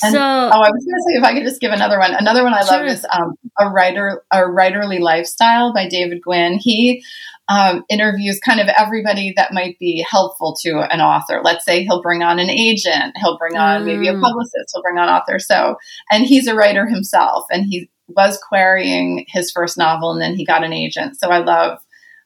[0.04, 2.14] and- So Oh, I was going to say if I could just give another one.
[2.14, 2.78] Another one I Sure.
[2.80, 6.58] love is um, a writer, a writerly lifestyle by David Gwynn.
[6.60, 7.04] He
[7.50, 11.42] um, interviews kind of everybody that might be helpful to an author.
[11.44, 14.22] Let's say he'll bring on an agent, he'll bring on maybe a Mm.
[14.22, 15.38] publicist, he'll bring on author.
[15.40, 15.76] So,
[16.10, 20.46] and he's a writer himself, and he was querying his first novel, and then he
[20.46, 21.18] got an agent.
[21.20, 21.80] So I love.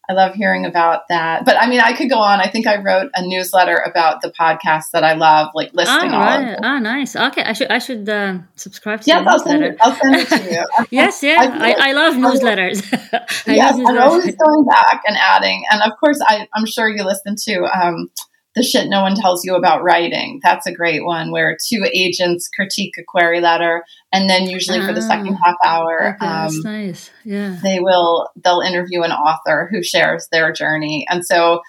[0.10, 1.46] I love hearing about that.
[1.46, 2.40] But I mean, I could go on.
[2.40, 6.24] I think I wrote a newsletter about the podcast that I love, like listing all
[6.24, 6.60] of them.
[6.64, 7.16] Ah, nice.
[7.16, 10.28] Okay, I should I should uh, subscribe to Yes, I'll send, it, I'll send it
[10.30, 10.66] to you.
[10.92, 12.84] Yes, yeah, I I, I love newsletters.
[13.48, 15.64] I yes, love I'm always going back and adding.
[15.72, 18.10] And of course, I, I'm sure you listen to um,
[18.56, 20.40] The Shit No One Tells You About Writing.
[20.42, 23.84] That's a great one where two agents critique a query letter.
[24.14, 25.08] And then, usually for the Ah.
[25.08, 27.12] second half hour, Okay, that's um, nice.
[27.26, 27.58] Yeah.
[27.62, 31.62] they will they'll interview an author who shares their journey and so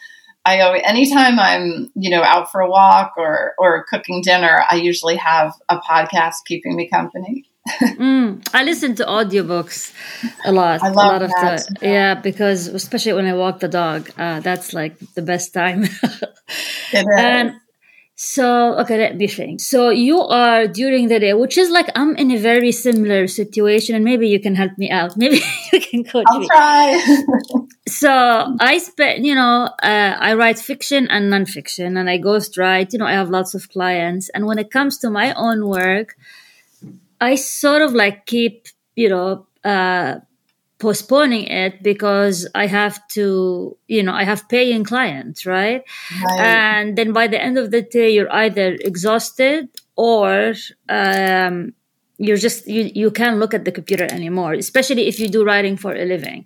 [0.44, 4.76] i always anytime i'm you know out for a walk or or cooking dinner i
[4.76, 9.92] usually have a podcast keeping me company Mm, I listen to audiobooks
[10.44, 10.82] a lot.
[10.82, 11.66] I a lot of that.
[11.80, 15.84] the yeah, because especially when I walk the dog, uh, that's like the best time.
[17.18, 17.54] And
[18.14, 19.60] so okay, let me think.
[19.60, 23.94] So you are during the day, which is like I'm in a very similar situation,
[23.94, 25.16] and maybe you can help me out.
[25.22, 25.40] Maybe
[25.72, 26.46] you can coach i'll me.
[26.46, 27.00] try
[27.88, 28.10] So
[28.58, 32.92] I spend, you know, uh, I write fiction and nonfiction, and I ghost write.
[32.92, 36.16] You know, I have lots of clients, and when it comes to my own work,
[37.20, 40.20] I sort of like keep, you know, uh,
[40.78, 45.82] postponing it because I have to, you know, I have paying clients, right?
[46.22, 46.40] Right.
[46.40, 50.54] And then by the end of the day, you're either exhausted or
[50.88, 51.72] um,
[52.18, 55.76] you're just you you can't look at the computer anymore, especially if you do writing
[55.76, 56.44] for a living.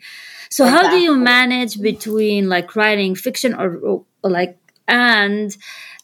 [0.50, 5.56] So how do you manage between like writing fiction or, or like and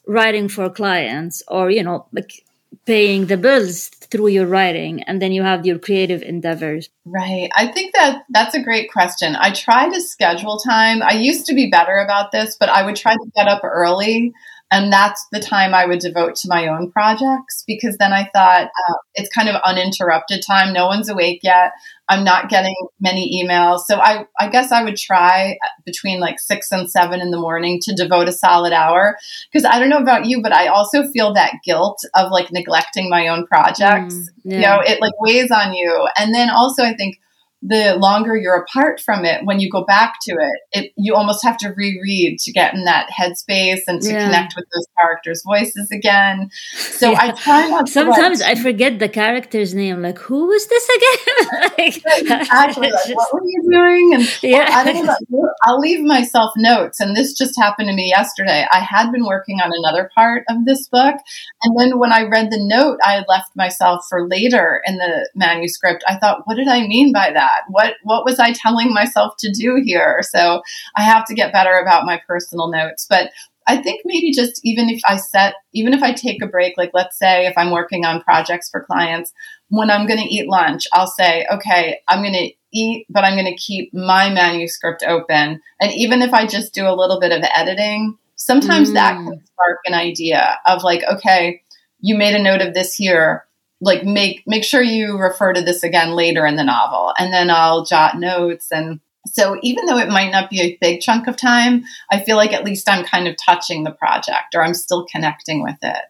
[0.05, 2.45] writing for clients or you know like
[2.85, 7.49] paying the bills through your writing and then you have your creative endeavors Right.
[7.55, 9.37] I think that that's a great question.
[9.37, 11.01] I try to schedule time.
[11.01, 14.33] I used to be better about this, but I would try to get up early.
[14.69, 18.65] And that's the time I would devote to my own projects because then I thought
[18.65, 20.73] uh, it's kind of uninterrupted time.
[20.73, 21.71] No one's awake yet.
[22.09, 23.81] I'm not getting many emails.
[23.87, 27.79] So I, I guess I would try between like six and seven in the morning
[27.83, 29.17] to devote a solid hour.
[29.51, 33.09] Because I don't know about you, but I also feel that guilt of like neglecting
[33.09, 34.15] my own projects
[34.47, 37.19] Mm, you know it like weighs on you and then also i think
[37.63, 41.43] the longer you're apart from it when you go back to it it you almost
[41.43, 44.25] have to reread to get in that headspace and to Yeah.
[44.25, 47.19] connect with those characters voices again so Yeah.
[47.23, 51.97] i try not sometimes i forget the character's name like who was this again like,
[52.05, 56.99] exactly like, what were you doing and yeah I don't know, I'll leave myself notes,
[56.99, 58.65] and this just happened to me yesterday.
[58.71, 61.15] I had been working on another part of this book,
[61.63, 65.29] and then when I read the note I had left myself for later in the
[65.35, 67.46] manuscript, I thought, "What did I mean by that?
[67.69, 70.61] What what was I telling myself to do here?" So
[70.95, 73.31] I have to get better about my personal notes, but.
[73.69, 76.91] I think maybe just even if I set, even if I take a break, like
[76.93, 79.33] let's say if I'm working on projects for clients,
[79.67, 83.33] when I'm going to eat lunch, I'll say, okay, I'm going to eat, but I'm
[83.33, 85.59] going to keep my manuscript open.
[85.81, 89.25] And even if I just do a little bit of editing, sometimes that Mm.
[89.25, 91.61] can spark an idea of like, okay,
[91.99, 93.46] you made a note of this here.
[93.79, 97.49] Like make make sure you refer to this again later in the novel, and then
[97.49, 98.71] I'll jot notes.
[98.71, 102.37] And so even though it might not be a big chunk of time, I feel
[102.37, 106.03] like at least I'm kind of touching the project, or I'm still connecting with it.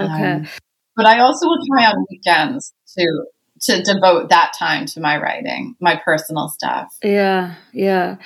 [0.00, 0.48] okay Um,
[0.96, 3.26] but I also will try on weekends to
[3.62, 6.96] to devote that time to my writing, my personal stuff.
[7.02, 8.16] Yeah, yeah.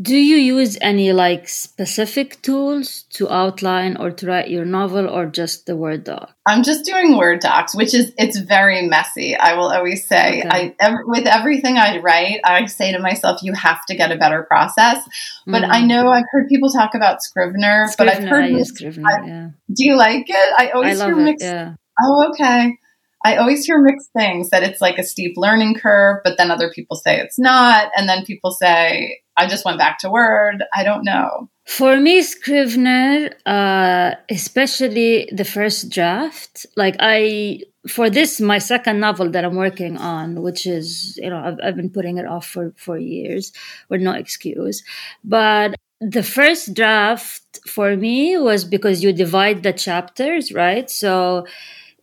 [0.00, 5.24] Do you use any like specific tools to outline or to write your novel or
[5.24, 6.36] just the Word doc?
[6.44, 9.34] I'm just doing Word docs, which is it's very messy.
[9.34, 10.48] I will always say okay.
[10.50, 14.16] I ev- with everything I write, I say to myself you have to get a
[14.16, 15.02] better process.
[15.46, 15.72] But mm-hmm.
[15.72, 19.26] I know I've heard people talk about Scrivener, Scrivener but I've heard I Scrivener, I,
[19.26, 19.48] yeah.
[19.68, 20.54] Do you like it?
[20.58, 21.74] I always I hear mixed it, yeah.
[22.02, 22.76] Oh, okay.
[23.24, 26.70] I always hear mixed things that it's like a steep learning curve, but then other
[26.70, 27.90] people say it's not.
[27.96, 30.64] And then people say, I just went back to Word.
[30.74, 31.50] I don't know.
[31.66, 39.30] For me, Scrivener, uh, especially the first draft, like I, for this, my second novel
[39.30, 42.72] that I'm working on, which is, you know, I've, I've been putting it off for,
[42.76, 43.52] for years
[43.88, 44.84] with no excuse.
[45.24, 50.88] But the first draft for me was because you divide the chapters, right?
[50.88, 51.46] So,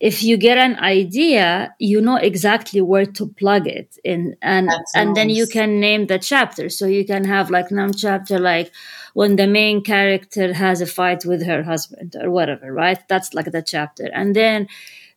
[0.04, 5.16] if you get an idea, you know exactly where to plug it in, and and
[5.16, 6.68] then you can name the chapter.
[6.68, 8.70] So you can have like num chapter like
[9.14, 13.00] when the main character has a fight with her husband or whatever, right?
[13.08, 14.68] That's like the chapter, and then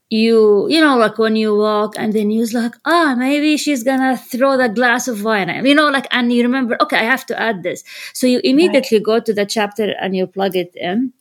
[0.10, 4.16] you you know like when you walk and then you're like ah maybe she's gonna
[4.16, 7.38] throw the glass of wine you know like and you remember okay i have to
[7.38, 7.84] add this
[8.14, 9.10] so you immediately right.
[9.12, 11.12] go to the chapter and you plug it in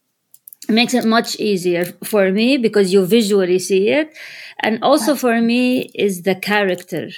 [0.69, 4.17] makes it much easier for me because you visually see it.
[4.61, 7.11] And also for me is the character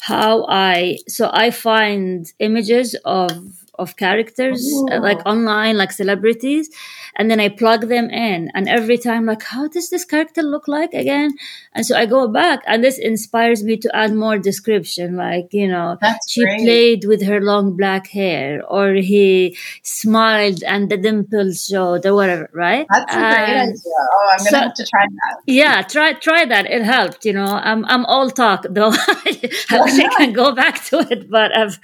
[0.00, 3.30] how i so i find images of
[3.78, 6.70] of characters uh, like online like celebrities
[7.16, 10.68] and then i plug them in and every time like how does this character look
[10.68, 11.32] like again
[11.72, 15.68] and so i go back and this inspires me to add more description like you
[15.68, 16.60] know That's she great.
[16.60, 22.50] played with her long black hair or he smiled and the dimples showed or whatever
[22.52, 23.80] right That's a great and idea.
[23.86, 25.42] Oh, I'm gonna so, have to try that.
[25.46, 26.66] Yeah, try try that.
[26.70, 27.24] It helped.
[27.24, 28.92] You know, I'm I'm all talk though.
[28.92, 29.24] I
[29.84, 31.78] wish I can go back to it, but I've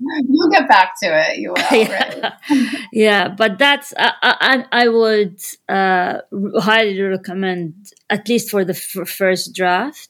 [0.00, 1.38] You'll get back to it.
[1.38, 1.64] You will.
[1.72, 2.36] Yeah,
[2.92, 6.18] yeah but that's I I, I would uh,
[6.60, 10.08] highly recommend at least for the f- first draft,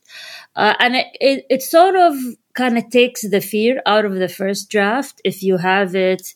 [0.57, 2.15] uh, and it, it it sort of
[2.53, 6.35] kind of takes the fear out of the first draft if you have it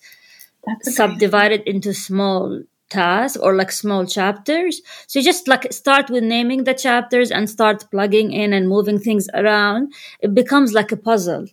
[0.83, 4.81] subdivided into small tasks or like small chapters.
[5.07, 8.99] So you just like start with naming the chapters and start plugging in and moving
[8.99, 9.93] things around.
[10.21, 11.47] It becomes like a puzzle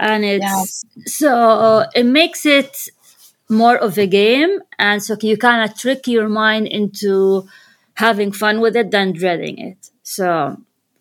[0.00, 2.88] and it's so it makes it
[3.48, 7.46] more of a game and so you kind of trick your mind into
[7.94, 9.90] having fun with it than dreading it.
[10.02, 10.56] So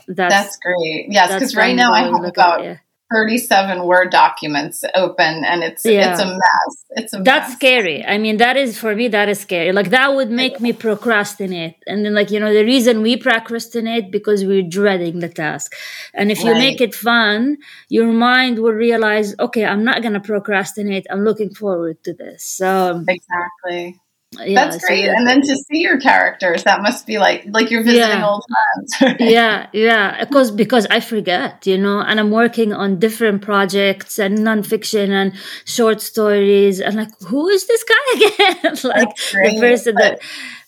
[0.08, 1.08] that's that's great.
[1.10, 2.78] Yes because right now i have about yeah.
[3.12, 6.12] 37 word documents open and it's yeah.
[6.12, 6.86] it's a mess.
[6.92, 7.58] It's a that's mess.
[7.58, 8.06] scary.
[8.06, 9.72] I mean that is for me that is scary.
[9.72, 11.78] Like that would make me procrastinate.
[11.88, 15.76] And then like you know the reason we procrastinate because we're dreading the task.
[16.14, 17.58] And if you make it fun
[17.90, 21.06] your mind will realize okay i'm not going to procrastinate.
[21.10, 22.44] I'm looking forward to this.
[22.44, 24.00] So um, exactly
[24.38, 25.06] yeah, that's great.
[25.06, 28.28] So and then to see your characters, that must be like like you're visiting yeah.
[28.28, 28.96] old friends.
[29.20, 29.32] Right?
[29.32, 30.24] Yeah, yeah.
[30.24, 35.34] Because because I forget, you know, and I'm working on different projects and nonfiction and
[35.66, 38.78] short stories, and like, who is this guy again?
[38.84, 40.20] like the person that.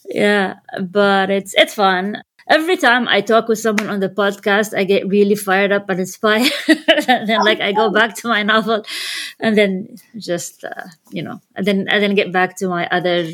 [0.05, 4.83] Yeah, but it's it's fun every time I talk with someone on the podcast, I
[4.83, 6.51] get really fired up and inspired.
[7.19, 8.85] and then like I go back to my novel
[9.39, 13.27] and then just, uh, you know, and then, and then get back to my other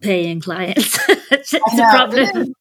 [0.00, 0.98] paying clients.
[1.08, 2.54] it's a problem.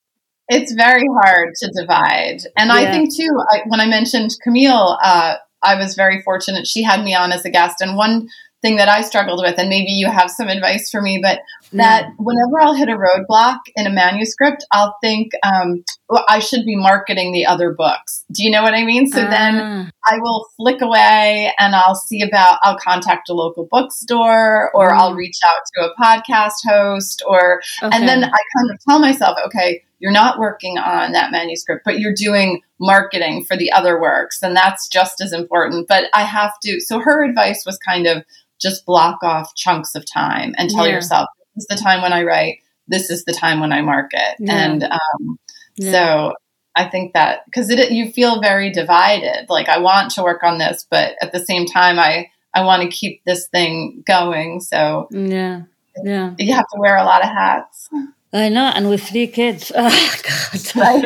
[0.48, 2.40] It's very hard to divide.
[2.58, 2.74] And yeah.
[2.74, 6.68] I think too, I, when I mentioned Camille, uh, I was very fortunate.
[6.68, 7.82] She had me on as a guest.
[7.82, 8.28] And one
[8.62, 11.40] thing that I struggled with, and maybe you have some advice for me, but
[11.74, 16.66] that whenever I'll hit a roadblock in a manuscript, I'll think um, well, I should
[16.66, 18.26] be marketing the other books.
[18.32, 19.08] Do you know what I mean?
[19.08, 19.30] So uh.
[19.30, 19.90] then ah.
[20.06, 24.98] I will flick away and I'll see about, I'll contact a local bookstore or mm.
[24.98, 27.96] I'll reach out to a podcast host or, okay.
[27.96, 32.00] and then I kind of tell myself, okay, you're not working on that manuscript, but
[32.00, 34.42] you're doing marketing for the other works.
[34.42, 35.88] And that's just as important.
[35.88, 38.24] But I have to, so her advice was kind of,
[38.62, 40.94] just block off chunks of time and tell yeah.
[40.94, 44.36] yourself is the time when I write, this is the time when I market.
[44.40, 44.54] Yeah.
[44.54, 45.40] And um,
[45.76, 45.92] yeah.
[45.92, 46.34] so
[46.76, 49.48] I think that because it you feel very divided.
[49.50, 52.84] Like I want to work on this, but at the same time, I I want
[52.84, 54.62] to keep this thing going.
[54.62, 55.64] So yeah,
[56.04, 57.90] yeah, you have to wear a lot of hats.
[58.34, 61.06] I know, and with three kids, oh, God.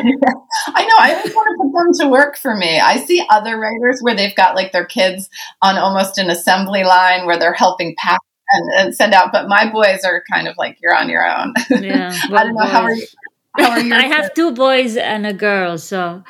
[0.68, 0.96] I know.
[0.98, 2.78] I always want to put them to work for me.
[2.78, 5.28] I see other writers where they've got like their kids
[5.60, 8.20] on almost an assembly line where they're helping pack
[8.56, 11.54] and, and send out, but my boys are kind of like you're on your own.
[11.82, 13.06] Yeah, I don't know how are you.
[13.58, 13.94] How are you?
[13.94, 16.22] I have two boys and a girl, so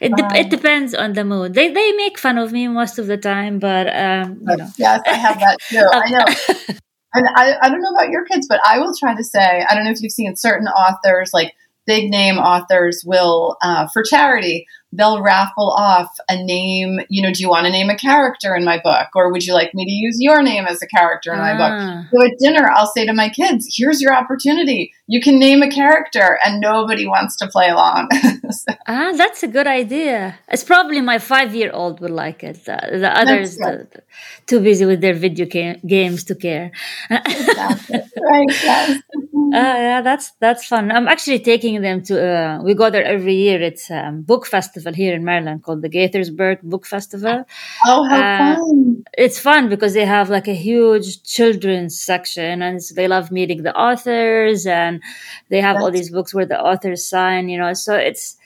[0.00, 1.54] it de- it depends on the mood.
[1.54, 4.68] They they make fun of me most of the time, but um, you know.
[4.78, 5.88] Yes, I have that too.
[5.92, 6.76] I know.
[7.14, 9.74] And I, I don't know about your kids, but I will try to say, I
[9.74, 11.54] don't know if you've seen certain authors, like
[11.86, 14.66] big name authors, will, uh, for charity,
[14.96, 17.00] they'll raffle off a name.
[17.08, 19.08] You know, do you want to name a character in my book?
[19.14, 21.72] Or would you like me to use your name as a character in my book?
[21.72, 22.08] Ah.
[22.10, 24.92] So at dinner, I'll say to my kids, here's your opportunity.
[25.06, 28.08] You can name a character, and nobody wants to play along.
[28.48, 30.38] So, Ah, that's a good idea.
[30.48, 32.64] It's probably my five-year-old would like it.
[32.64, 33.88] The, the others, the,
[34.46, 36.70] too busy with their video ga- games to care.
[37.10, 37.98] exactly.
[38.30, 38.46] right.
[38.50, 39.00] Yes.
[39.52, 40.90] Uh, yeah, that's that's fun.
[40.92, 42.14] I'm actually taking them to.
[42.14, 43.60] Uh, we go there every year.
[43.62, 47.44] It's a um, book festival here in Maryland called the Gaithersburg Book Festival.
[47.86, 49.04] Oh, how Uh, fun.
[49.16, 53.62] It's fun because they have like a huge children's section, and so they love meeting
[53.62, 55.02] the authors, and
[55.48, 57.48] they have all these books where the authors sign.
[57.48, 58.36] You know, so it's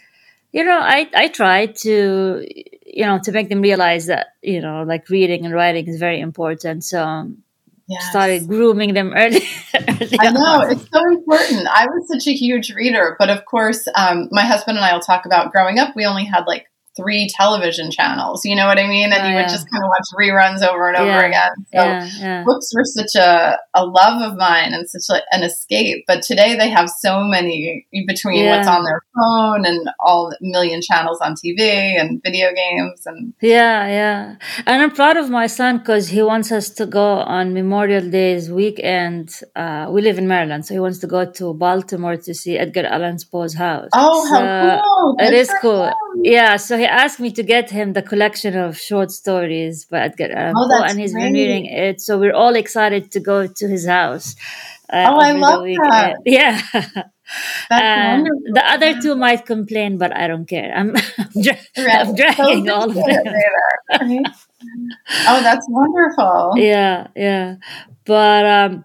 [0.53, 2.47] you know I I try to
[2.87, 6.21] you know to make them realize that you know like reading and writing is very
[6.21, 6.85] important.
[6.85, 7.43] So um,
[7.91, 8.09] Yes.
[8.11, 9.43] started grooming them early.
[9.75, 10.71] early I know on.
[10.71, 11.67] it's so important.
[11.67, 15.01] I was such a huge reader, but of course, um, my husband and I will
[15.01, 15.97] talk about growing up.
[15.97, 18.45] We only had like three television channels.
[18.45, 19.13] You know what I mean?
[19.13, 19.43] And Oh, you yeah.
[19.43, 21.27] would just kind of watch reruns over and over Yeah.
[21.27, 21.53] again.
[21.75, 21.83] So
[22.25, 26.05] yeah, books were such a, a love of mine and such a, an escape.
[26.07, 30.81] But today they have so many between what's on their phone and all the million
[30.83, 31.61] channels on TV
[32.01, 34.37] and video games and Yeah, yeah.
[34.67, 38.51] And I'm proud of my son because he wants us to go on Memorial Day's
[38.51, 39.31] weekend.
[39.55, 42.87] Uh, we live in Maryland, so he wants to go to Baltimore to see Edgar
[42.87, 43.91] Allan Poe's house.
[43.95, 45.17] oh, how So cool!
[45.19, 45.87] It is cool.
[45.87, 45.95] him.
[46.23, 50.31] Yeah, so he asked me to get him the collection of short stories by Edgar
[50.33, 52.01] Allan Oh, Poe, and he's been reading it.
[52.01, 54.37] So we're all excited to go to his house.
[54.93, 56.17] Uh, Oh, I love that.
[56.27, 56.61] Yeah.
[57.71, 60.73] That's the other two might complain, but I don't care.
[60.75, 61.99] I'm, I'm, dra- Right.
[62.07, 63.25] I'm dragging So all of them.
[64.01, 64.27] right?
[65.29, 66.53] Oh, that's wonderful.
[66.57, 67.57] yeah yeah
[68.05, 68.85] but um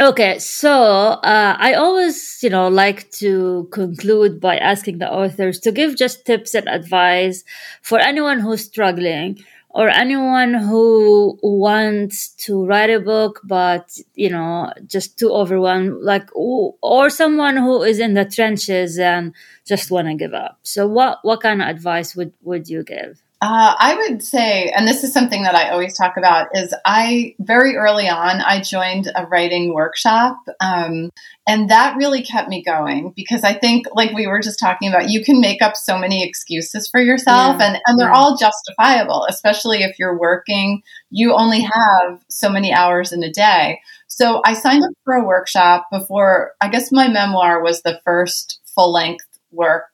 [0.00, 5.72] okay so uh, i always you know like to conclude by asking the authors to
[5.72, 7.42] give just tips and advice
[7.82, 9.38] for anyone who's struggling
[9.70, 16.28] or anyone who wants to write a book but you know just too overwhelmed like
[16.34, 19.34] or someone who is in the trenches and
[19.66, 20.58] just want to give up.
[20.62, 24.88] So what what kind of advice would would you give Uh, I would say, and
[24.88, 29.12] this is something that I always talk about, is I very early on I joined
[29.14, 31.10] a writing workshop, um,
[31.46, 35.08] and that really kept me going because I think, like we were just talking about,
[35.08, 38.16] you can make up so many excuses for yourself, Yeah, and and they're yeah.
[38.16, 40.82] all justifiable, especially if you're working.
[41.10, 43.78] You only have so many hours in a day.
[44.08, 46.54] So I signed up for a workshop before.
[46.60, 49.84] I guess my memoir was the first full length work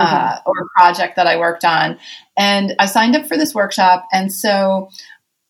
[0.00, 1.98] uh, or project that I worked on.
[2.36, 4.06] And I signed up for this workshop.
[4.12, 4.88] And so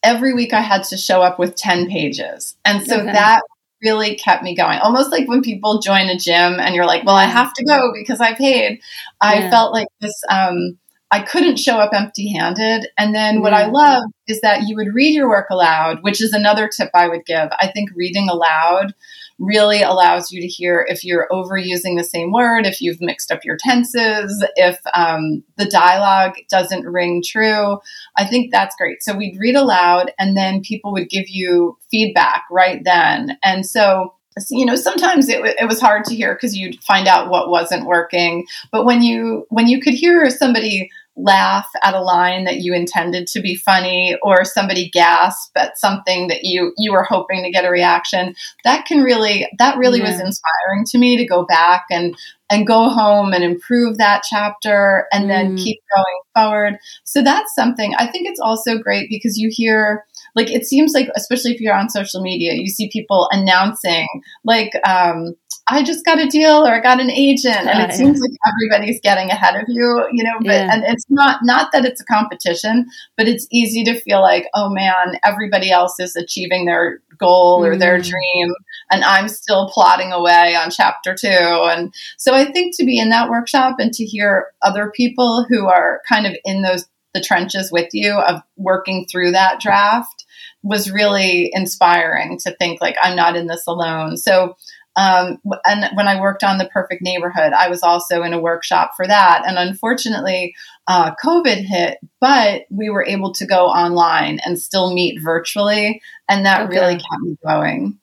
[0.03, 2.57] every week I had to show up with 10 pages.
[2.65, 3.13] And so Okay.
[3.13, 3.43] that
[3.83, 4.79] really kept me going.
[4.81, 7.93] Almost like when people join a gym and you're like, well, I have to go
[7.95, 8.81] because I paid.
[9.21, 9.51] I Yeah.
[9.51, 10.79] felt like this, um,
[11.11, 12.87] I couldn't show up empty handed.
[12.97, 16.33] And then what I love is that you would read your work aloud, which is
[16.33, 17.49] another tip I would give.
[17.59, 18.95] I think reading aloud
[19.41, 23.45] really allows you to hear if you're overusing the same word, if you've mixed up
[23.45, 27.79] your tenses, if um, the dialogue doesn't ring true.
[28.17, 29.03] I think that's great.
[29.03, 33.39] So we'd read aloud and then people would give you feedback right then.
[33.43, 34.15] And so,
[34.51, 37.51] you know, sometimes it, wa- it was hard to hear because you'd find out what
[37.51, 38.47] wasn't working.
[38.71, 40.91] But when you when you could hear somebody
[41.23, 46.29] laugh at a line that you intended to be funny or somebody gasp at something
[46.29, 50.21] that you you were hoping to get a reaction that can really that really was
[50.21, 52.17] inspiring to me to go back and
[52.49, 55.63] and go home and improve that chapter and then Mm.
[55.65, 60.05] keep going forward so that's something i think it's also great because you hear
[60.37, 64.07] like it seems like especially if you're on social media you see people announcing
[64.45, 65.35] like um
[65.71, 69.01] I just got a deal or I got an agent and it seems like everybody's
[69.01, 70.69] getting ahead of you, you know, but Yeah.
[70.73, 74.69] and it's not not that it's a competition, but it's easy to feel like, oh
[74.71, 78.09] man, everybody else is achieving their goal or their Mm.
[78.11, 78.55] dream
[78.91, 83.11] and I'm still plodding away on chapter 2 and so I think to be in
[83.11, 87.73] that workshop and to hear other people who are kind of in those the trenches
[87.73, 90.25] with you of working through that draft
[90.63, 94.17] was really inspiring to think like I'm not in this alone.
[94.17, 94.57] So
[94.97, 98.93] um, and when I worked on the perfect neighborhood, I was also in a workshop
[98.97, 99.45] for that.
[99.47, 100.55] And unfortunately,
[100.89, 106.45] uh, COVID hit, but we were able to go online and still meet virtually, and
[106.45, 106.79] that Okay.
[106.79, 108.00] really kept me going.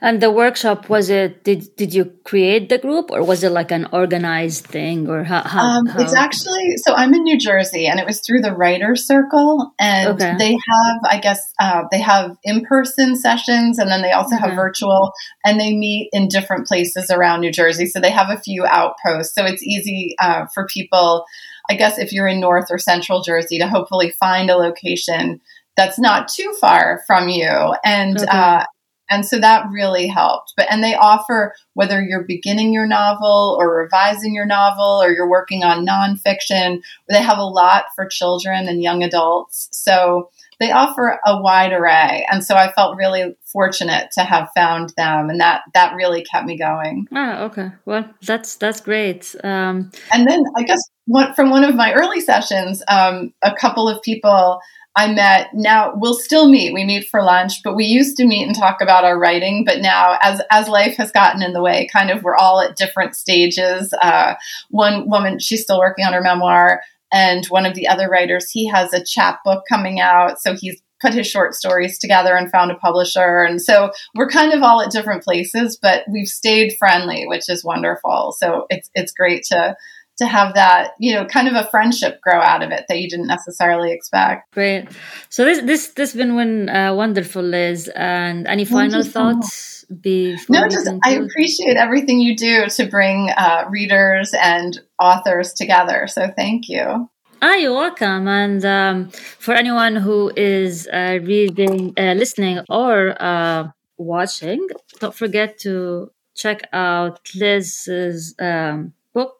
[0.00, 1.44] And the workshop was it?
[1.44, 5.42] Did did you create the group, or was it like an organized thing, or how?
[5.42, 6.00] how, um, how?
[6.00, 6.94] It's actually so.
[6.94, 10.36] I'm in New Jersey, and it was through the Writer Circle, and okay.
[10.38, 14.54] they have, I guess, uh, they have in person sessions, and then they also have
[14.54, 15.12] virtual,
[15.44, 17.86] and they meet in different places around New Jersey.
[17.86, 21.24] So they have a few outposts, so it's easy uh, for people.
[21.70, 25.40] I guess if you're in North or Central Jersey, to hopefully find a location
[25.76, 28.26] that's not too far from you, and okay.
[28.30, 28.64] uh,
[29.10, 30.54] and so that really helped.
[30.56, 35.28] But and they offer whether you're beginning your novel or revising your novel or you're
[35.28, 39.68] working on nonfiction, they have a lot for children and young adults.
[39.72, 40.30] So
[40.60, 42.26] they offer a wide array.
[42.30, 46.46] And so I felt really fortunate to have found them and that that really kept
[46.46, 47.06] me going.
[47.12, 47.70] Ah, okay.
[47.84, 49.34] Well that's that's great.
[49.44, 53.88] Um, and then I guess one, from one of my early sessions, um, a couple
[53.88, 54.60] of people
[54.96, 56.72] I met now we'll still meet.
[56.72, 59.64] We meet for lunch, but we used to meet and talk about our writing.
[59.64, 62.76] But now, as as life has gotten in the way, kind of we're all at
[62.76, 63.92] different stages.
[64.00, 64.34] Uh,
[64.70, 66.80] one woman, she's still working on her memoir,
[67.12, 71.12] and one of the other writers, he has a chapbook coming out, so he's put
[71.12, 73.42] his short stories together and found a publisher.
[73.42, 77.64] And so we're kind of all at different places, but we've stayed friendly, which is
[77.64, 78.34] wonderful.
[78.38, 79.76] So it's it's great to
[80.18, 83.08] to have that, you know, kind of a friendship grow out of it that you
[83.08, 84.52] didn't necessarily expect.
[84.52, 84.88] Great.
[85.28, 87.88] So this this this been one uh, wonderful, Liz.
[87.94, 89.84] And any final thoughts?
[90.00, 96.06] Before no, just I appreciate everything you do to bring uh, readers and authors together.
[96.06, 97.10] So thank you.
[97.42, 98.26] Ah, you're welcome.
[98.26, 104.66] And um, for anyone who is uh, reading, uh, listening, or uh, watching,
[105.00, 109.36] don't forget to check out Liz's um, book,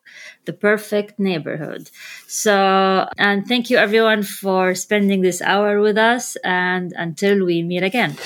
[0.46, 1.90] The Perfect Neighborhood.
[2.26, 6.36] So, and thank you everyone for spending this hour with us.
[6.44, 8.16] And until we meet again.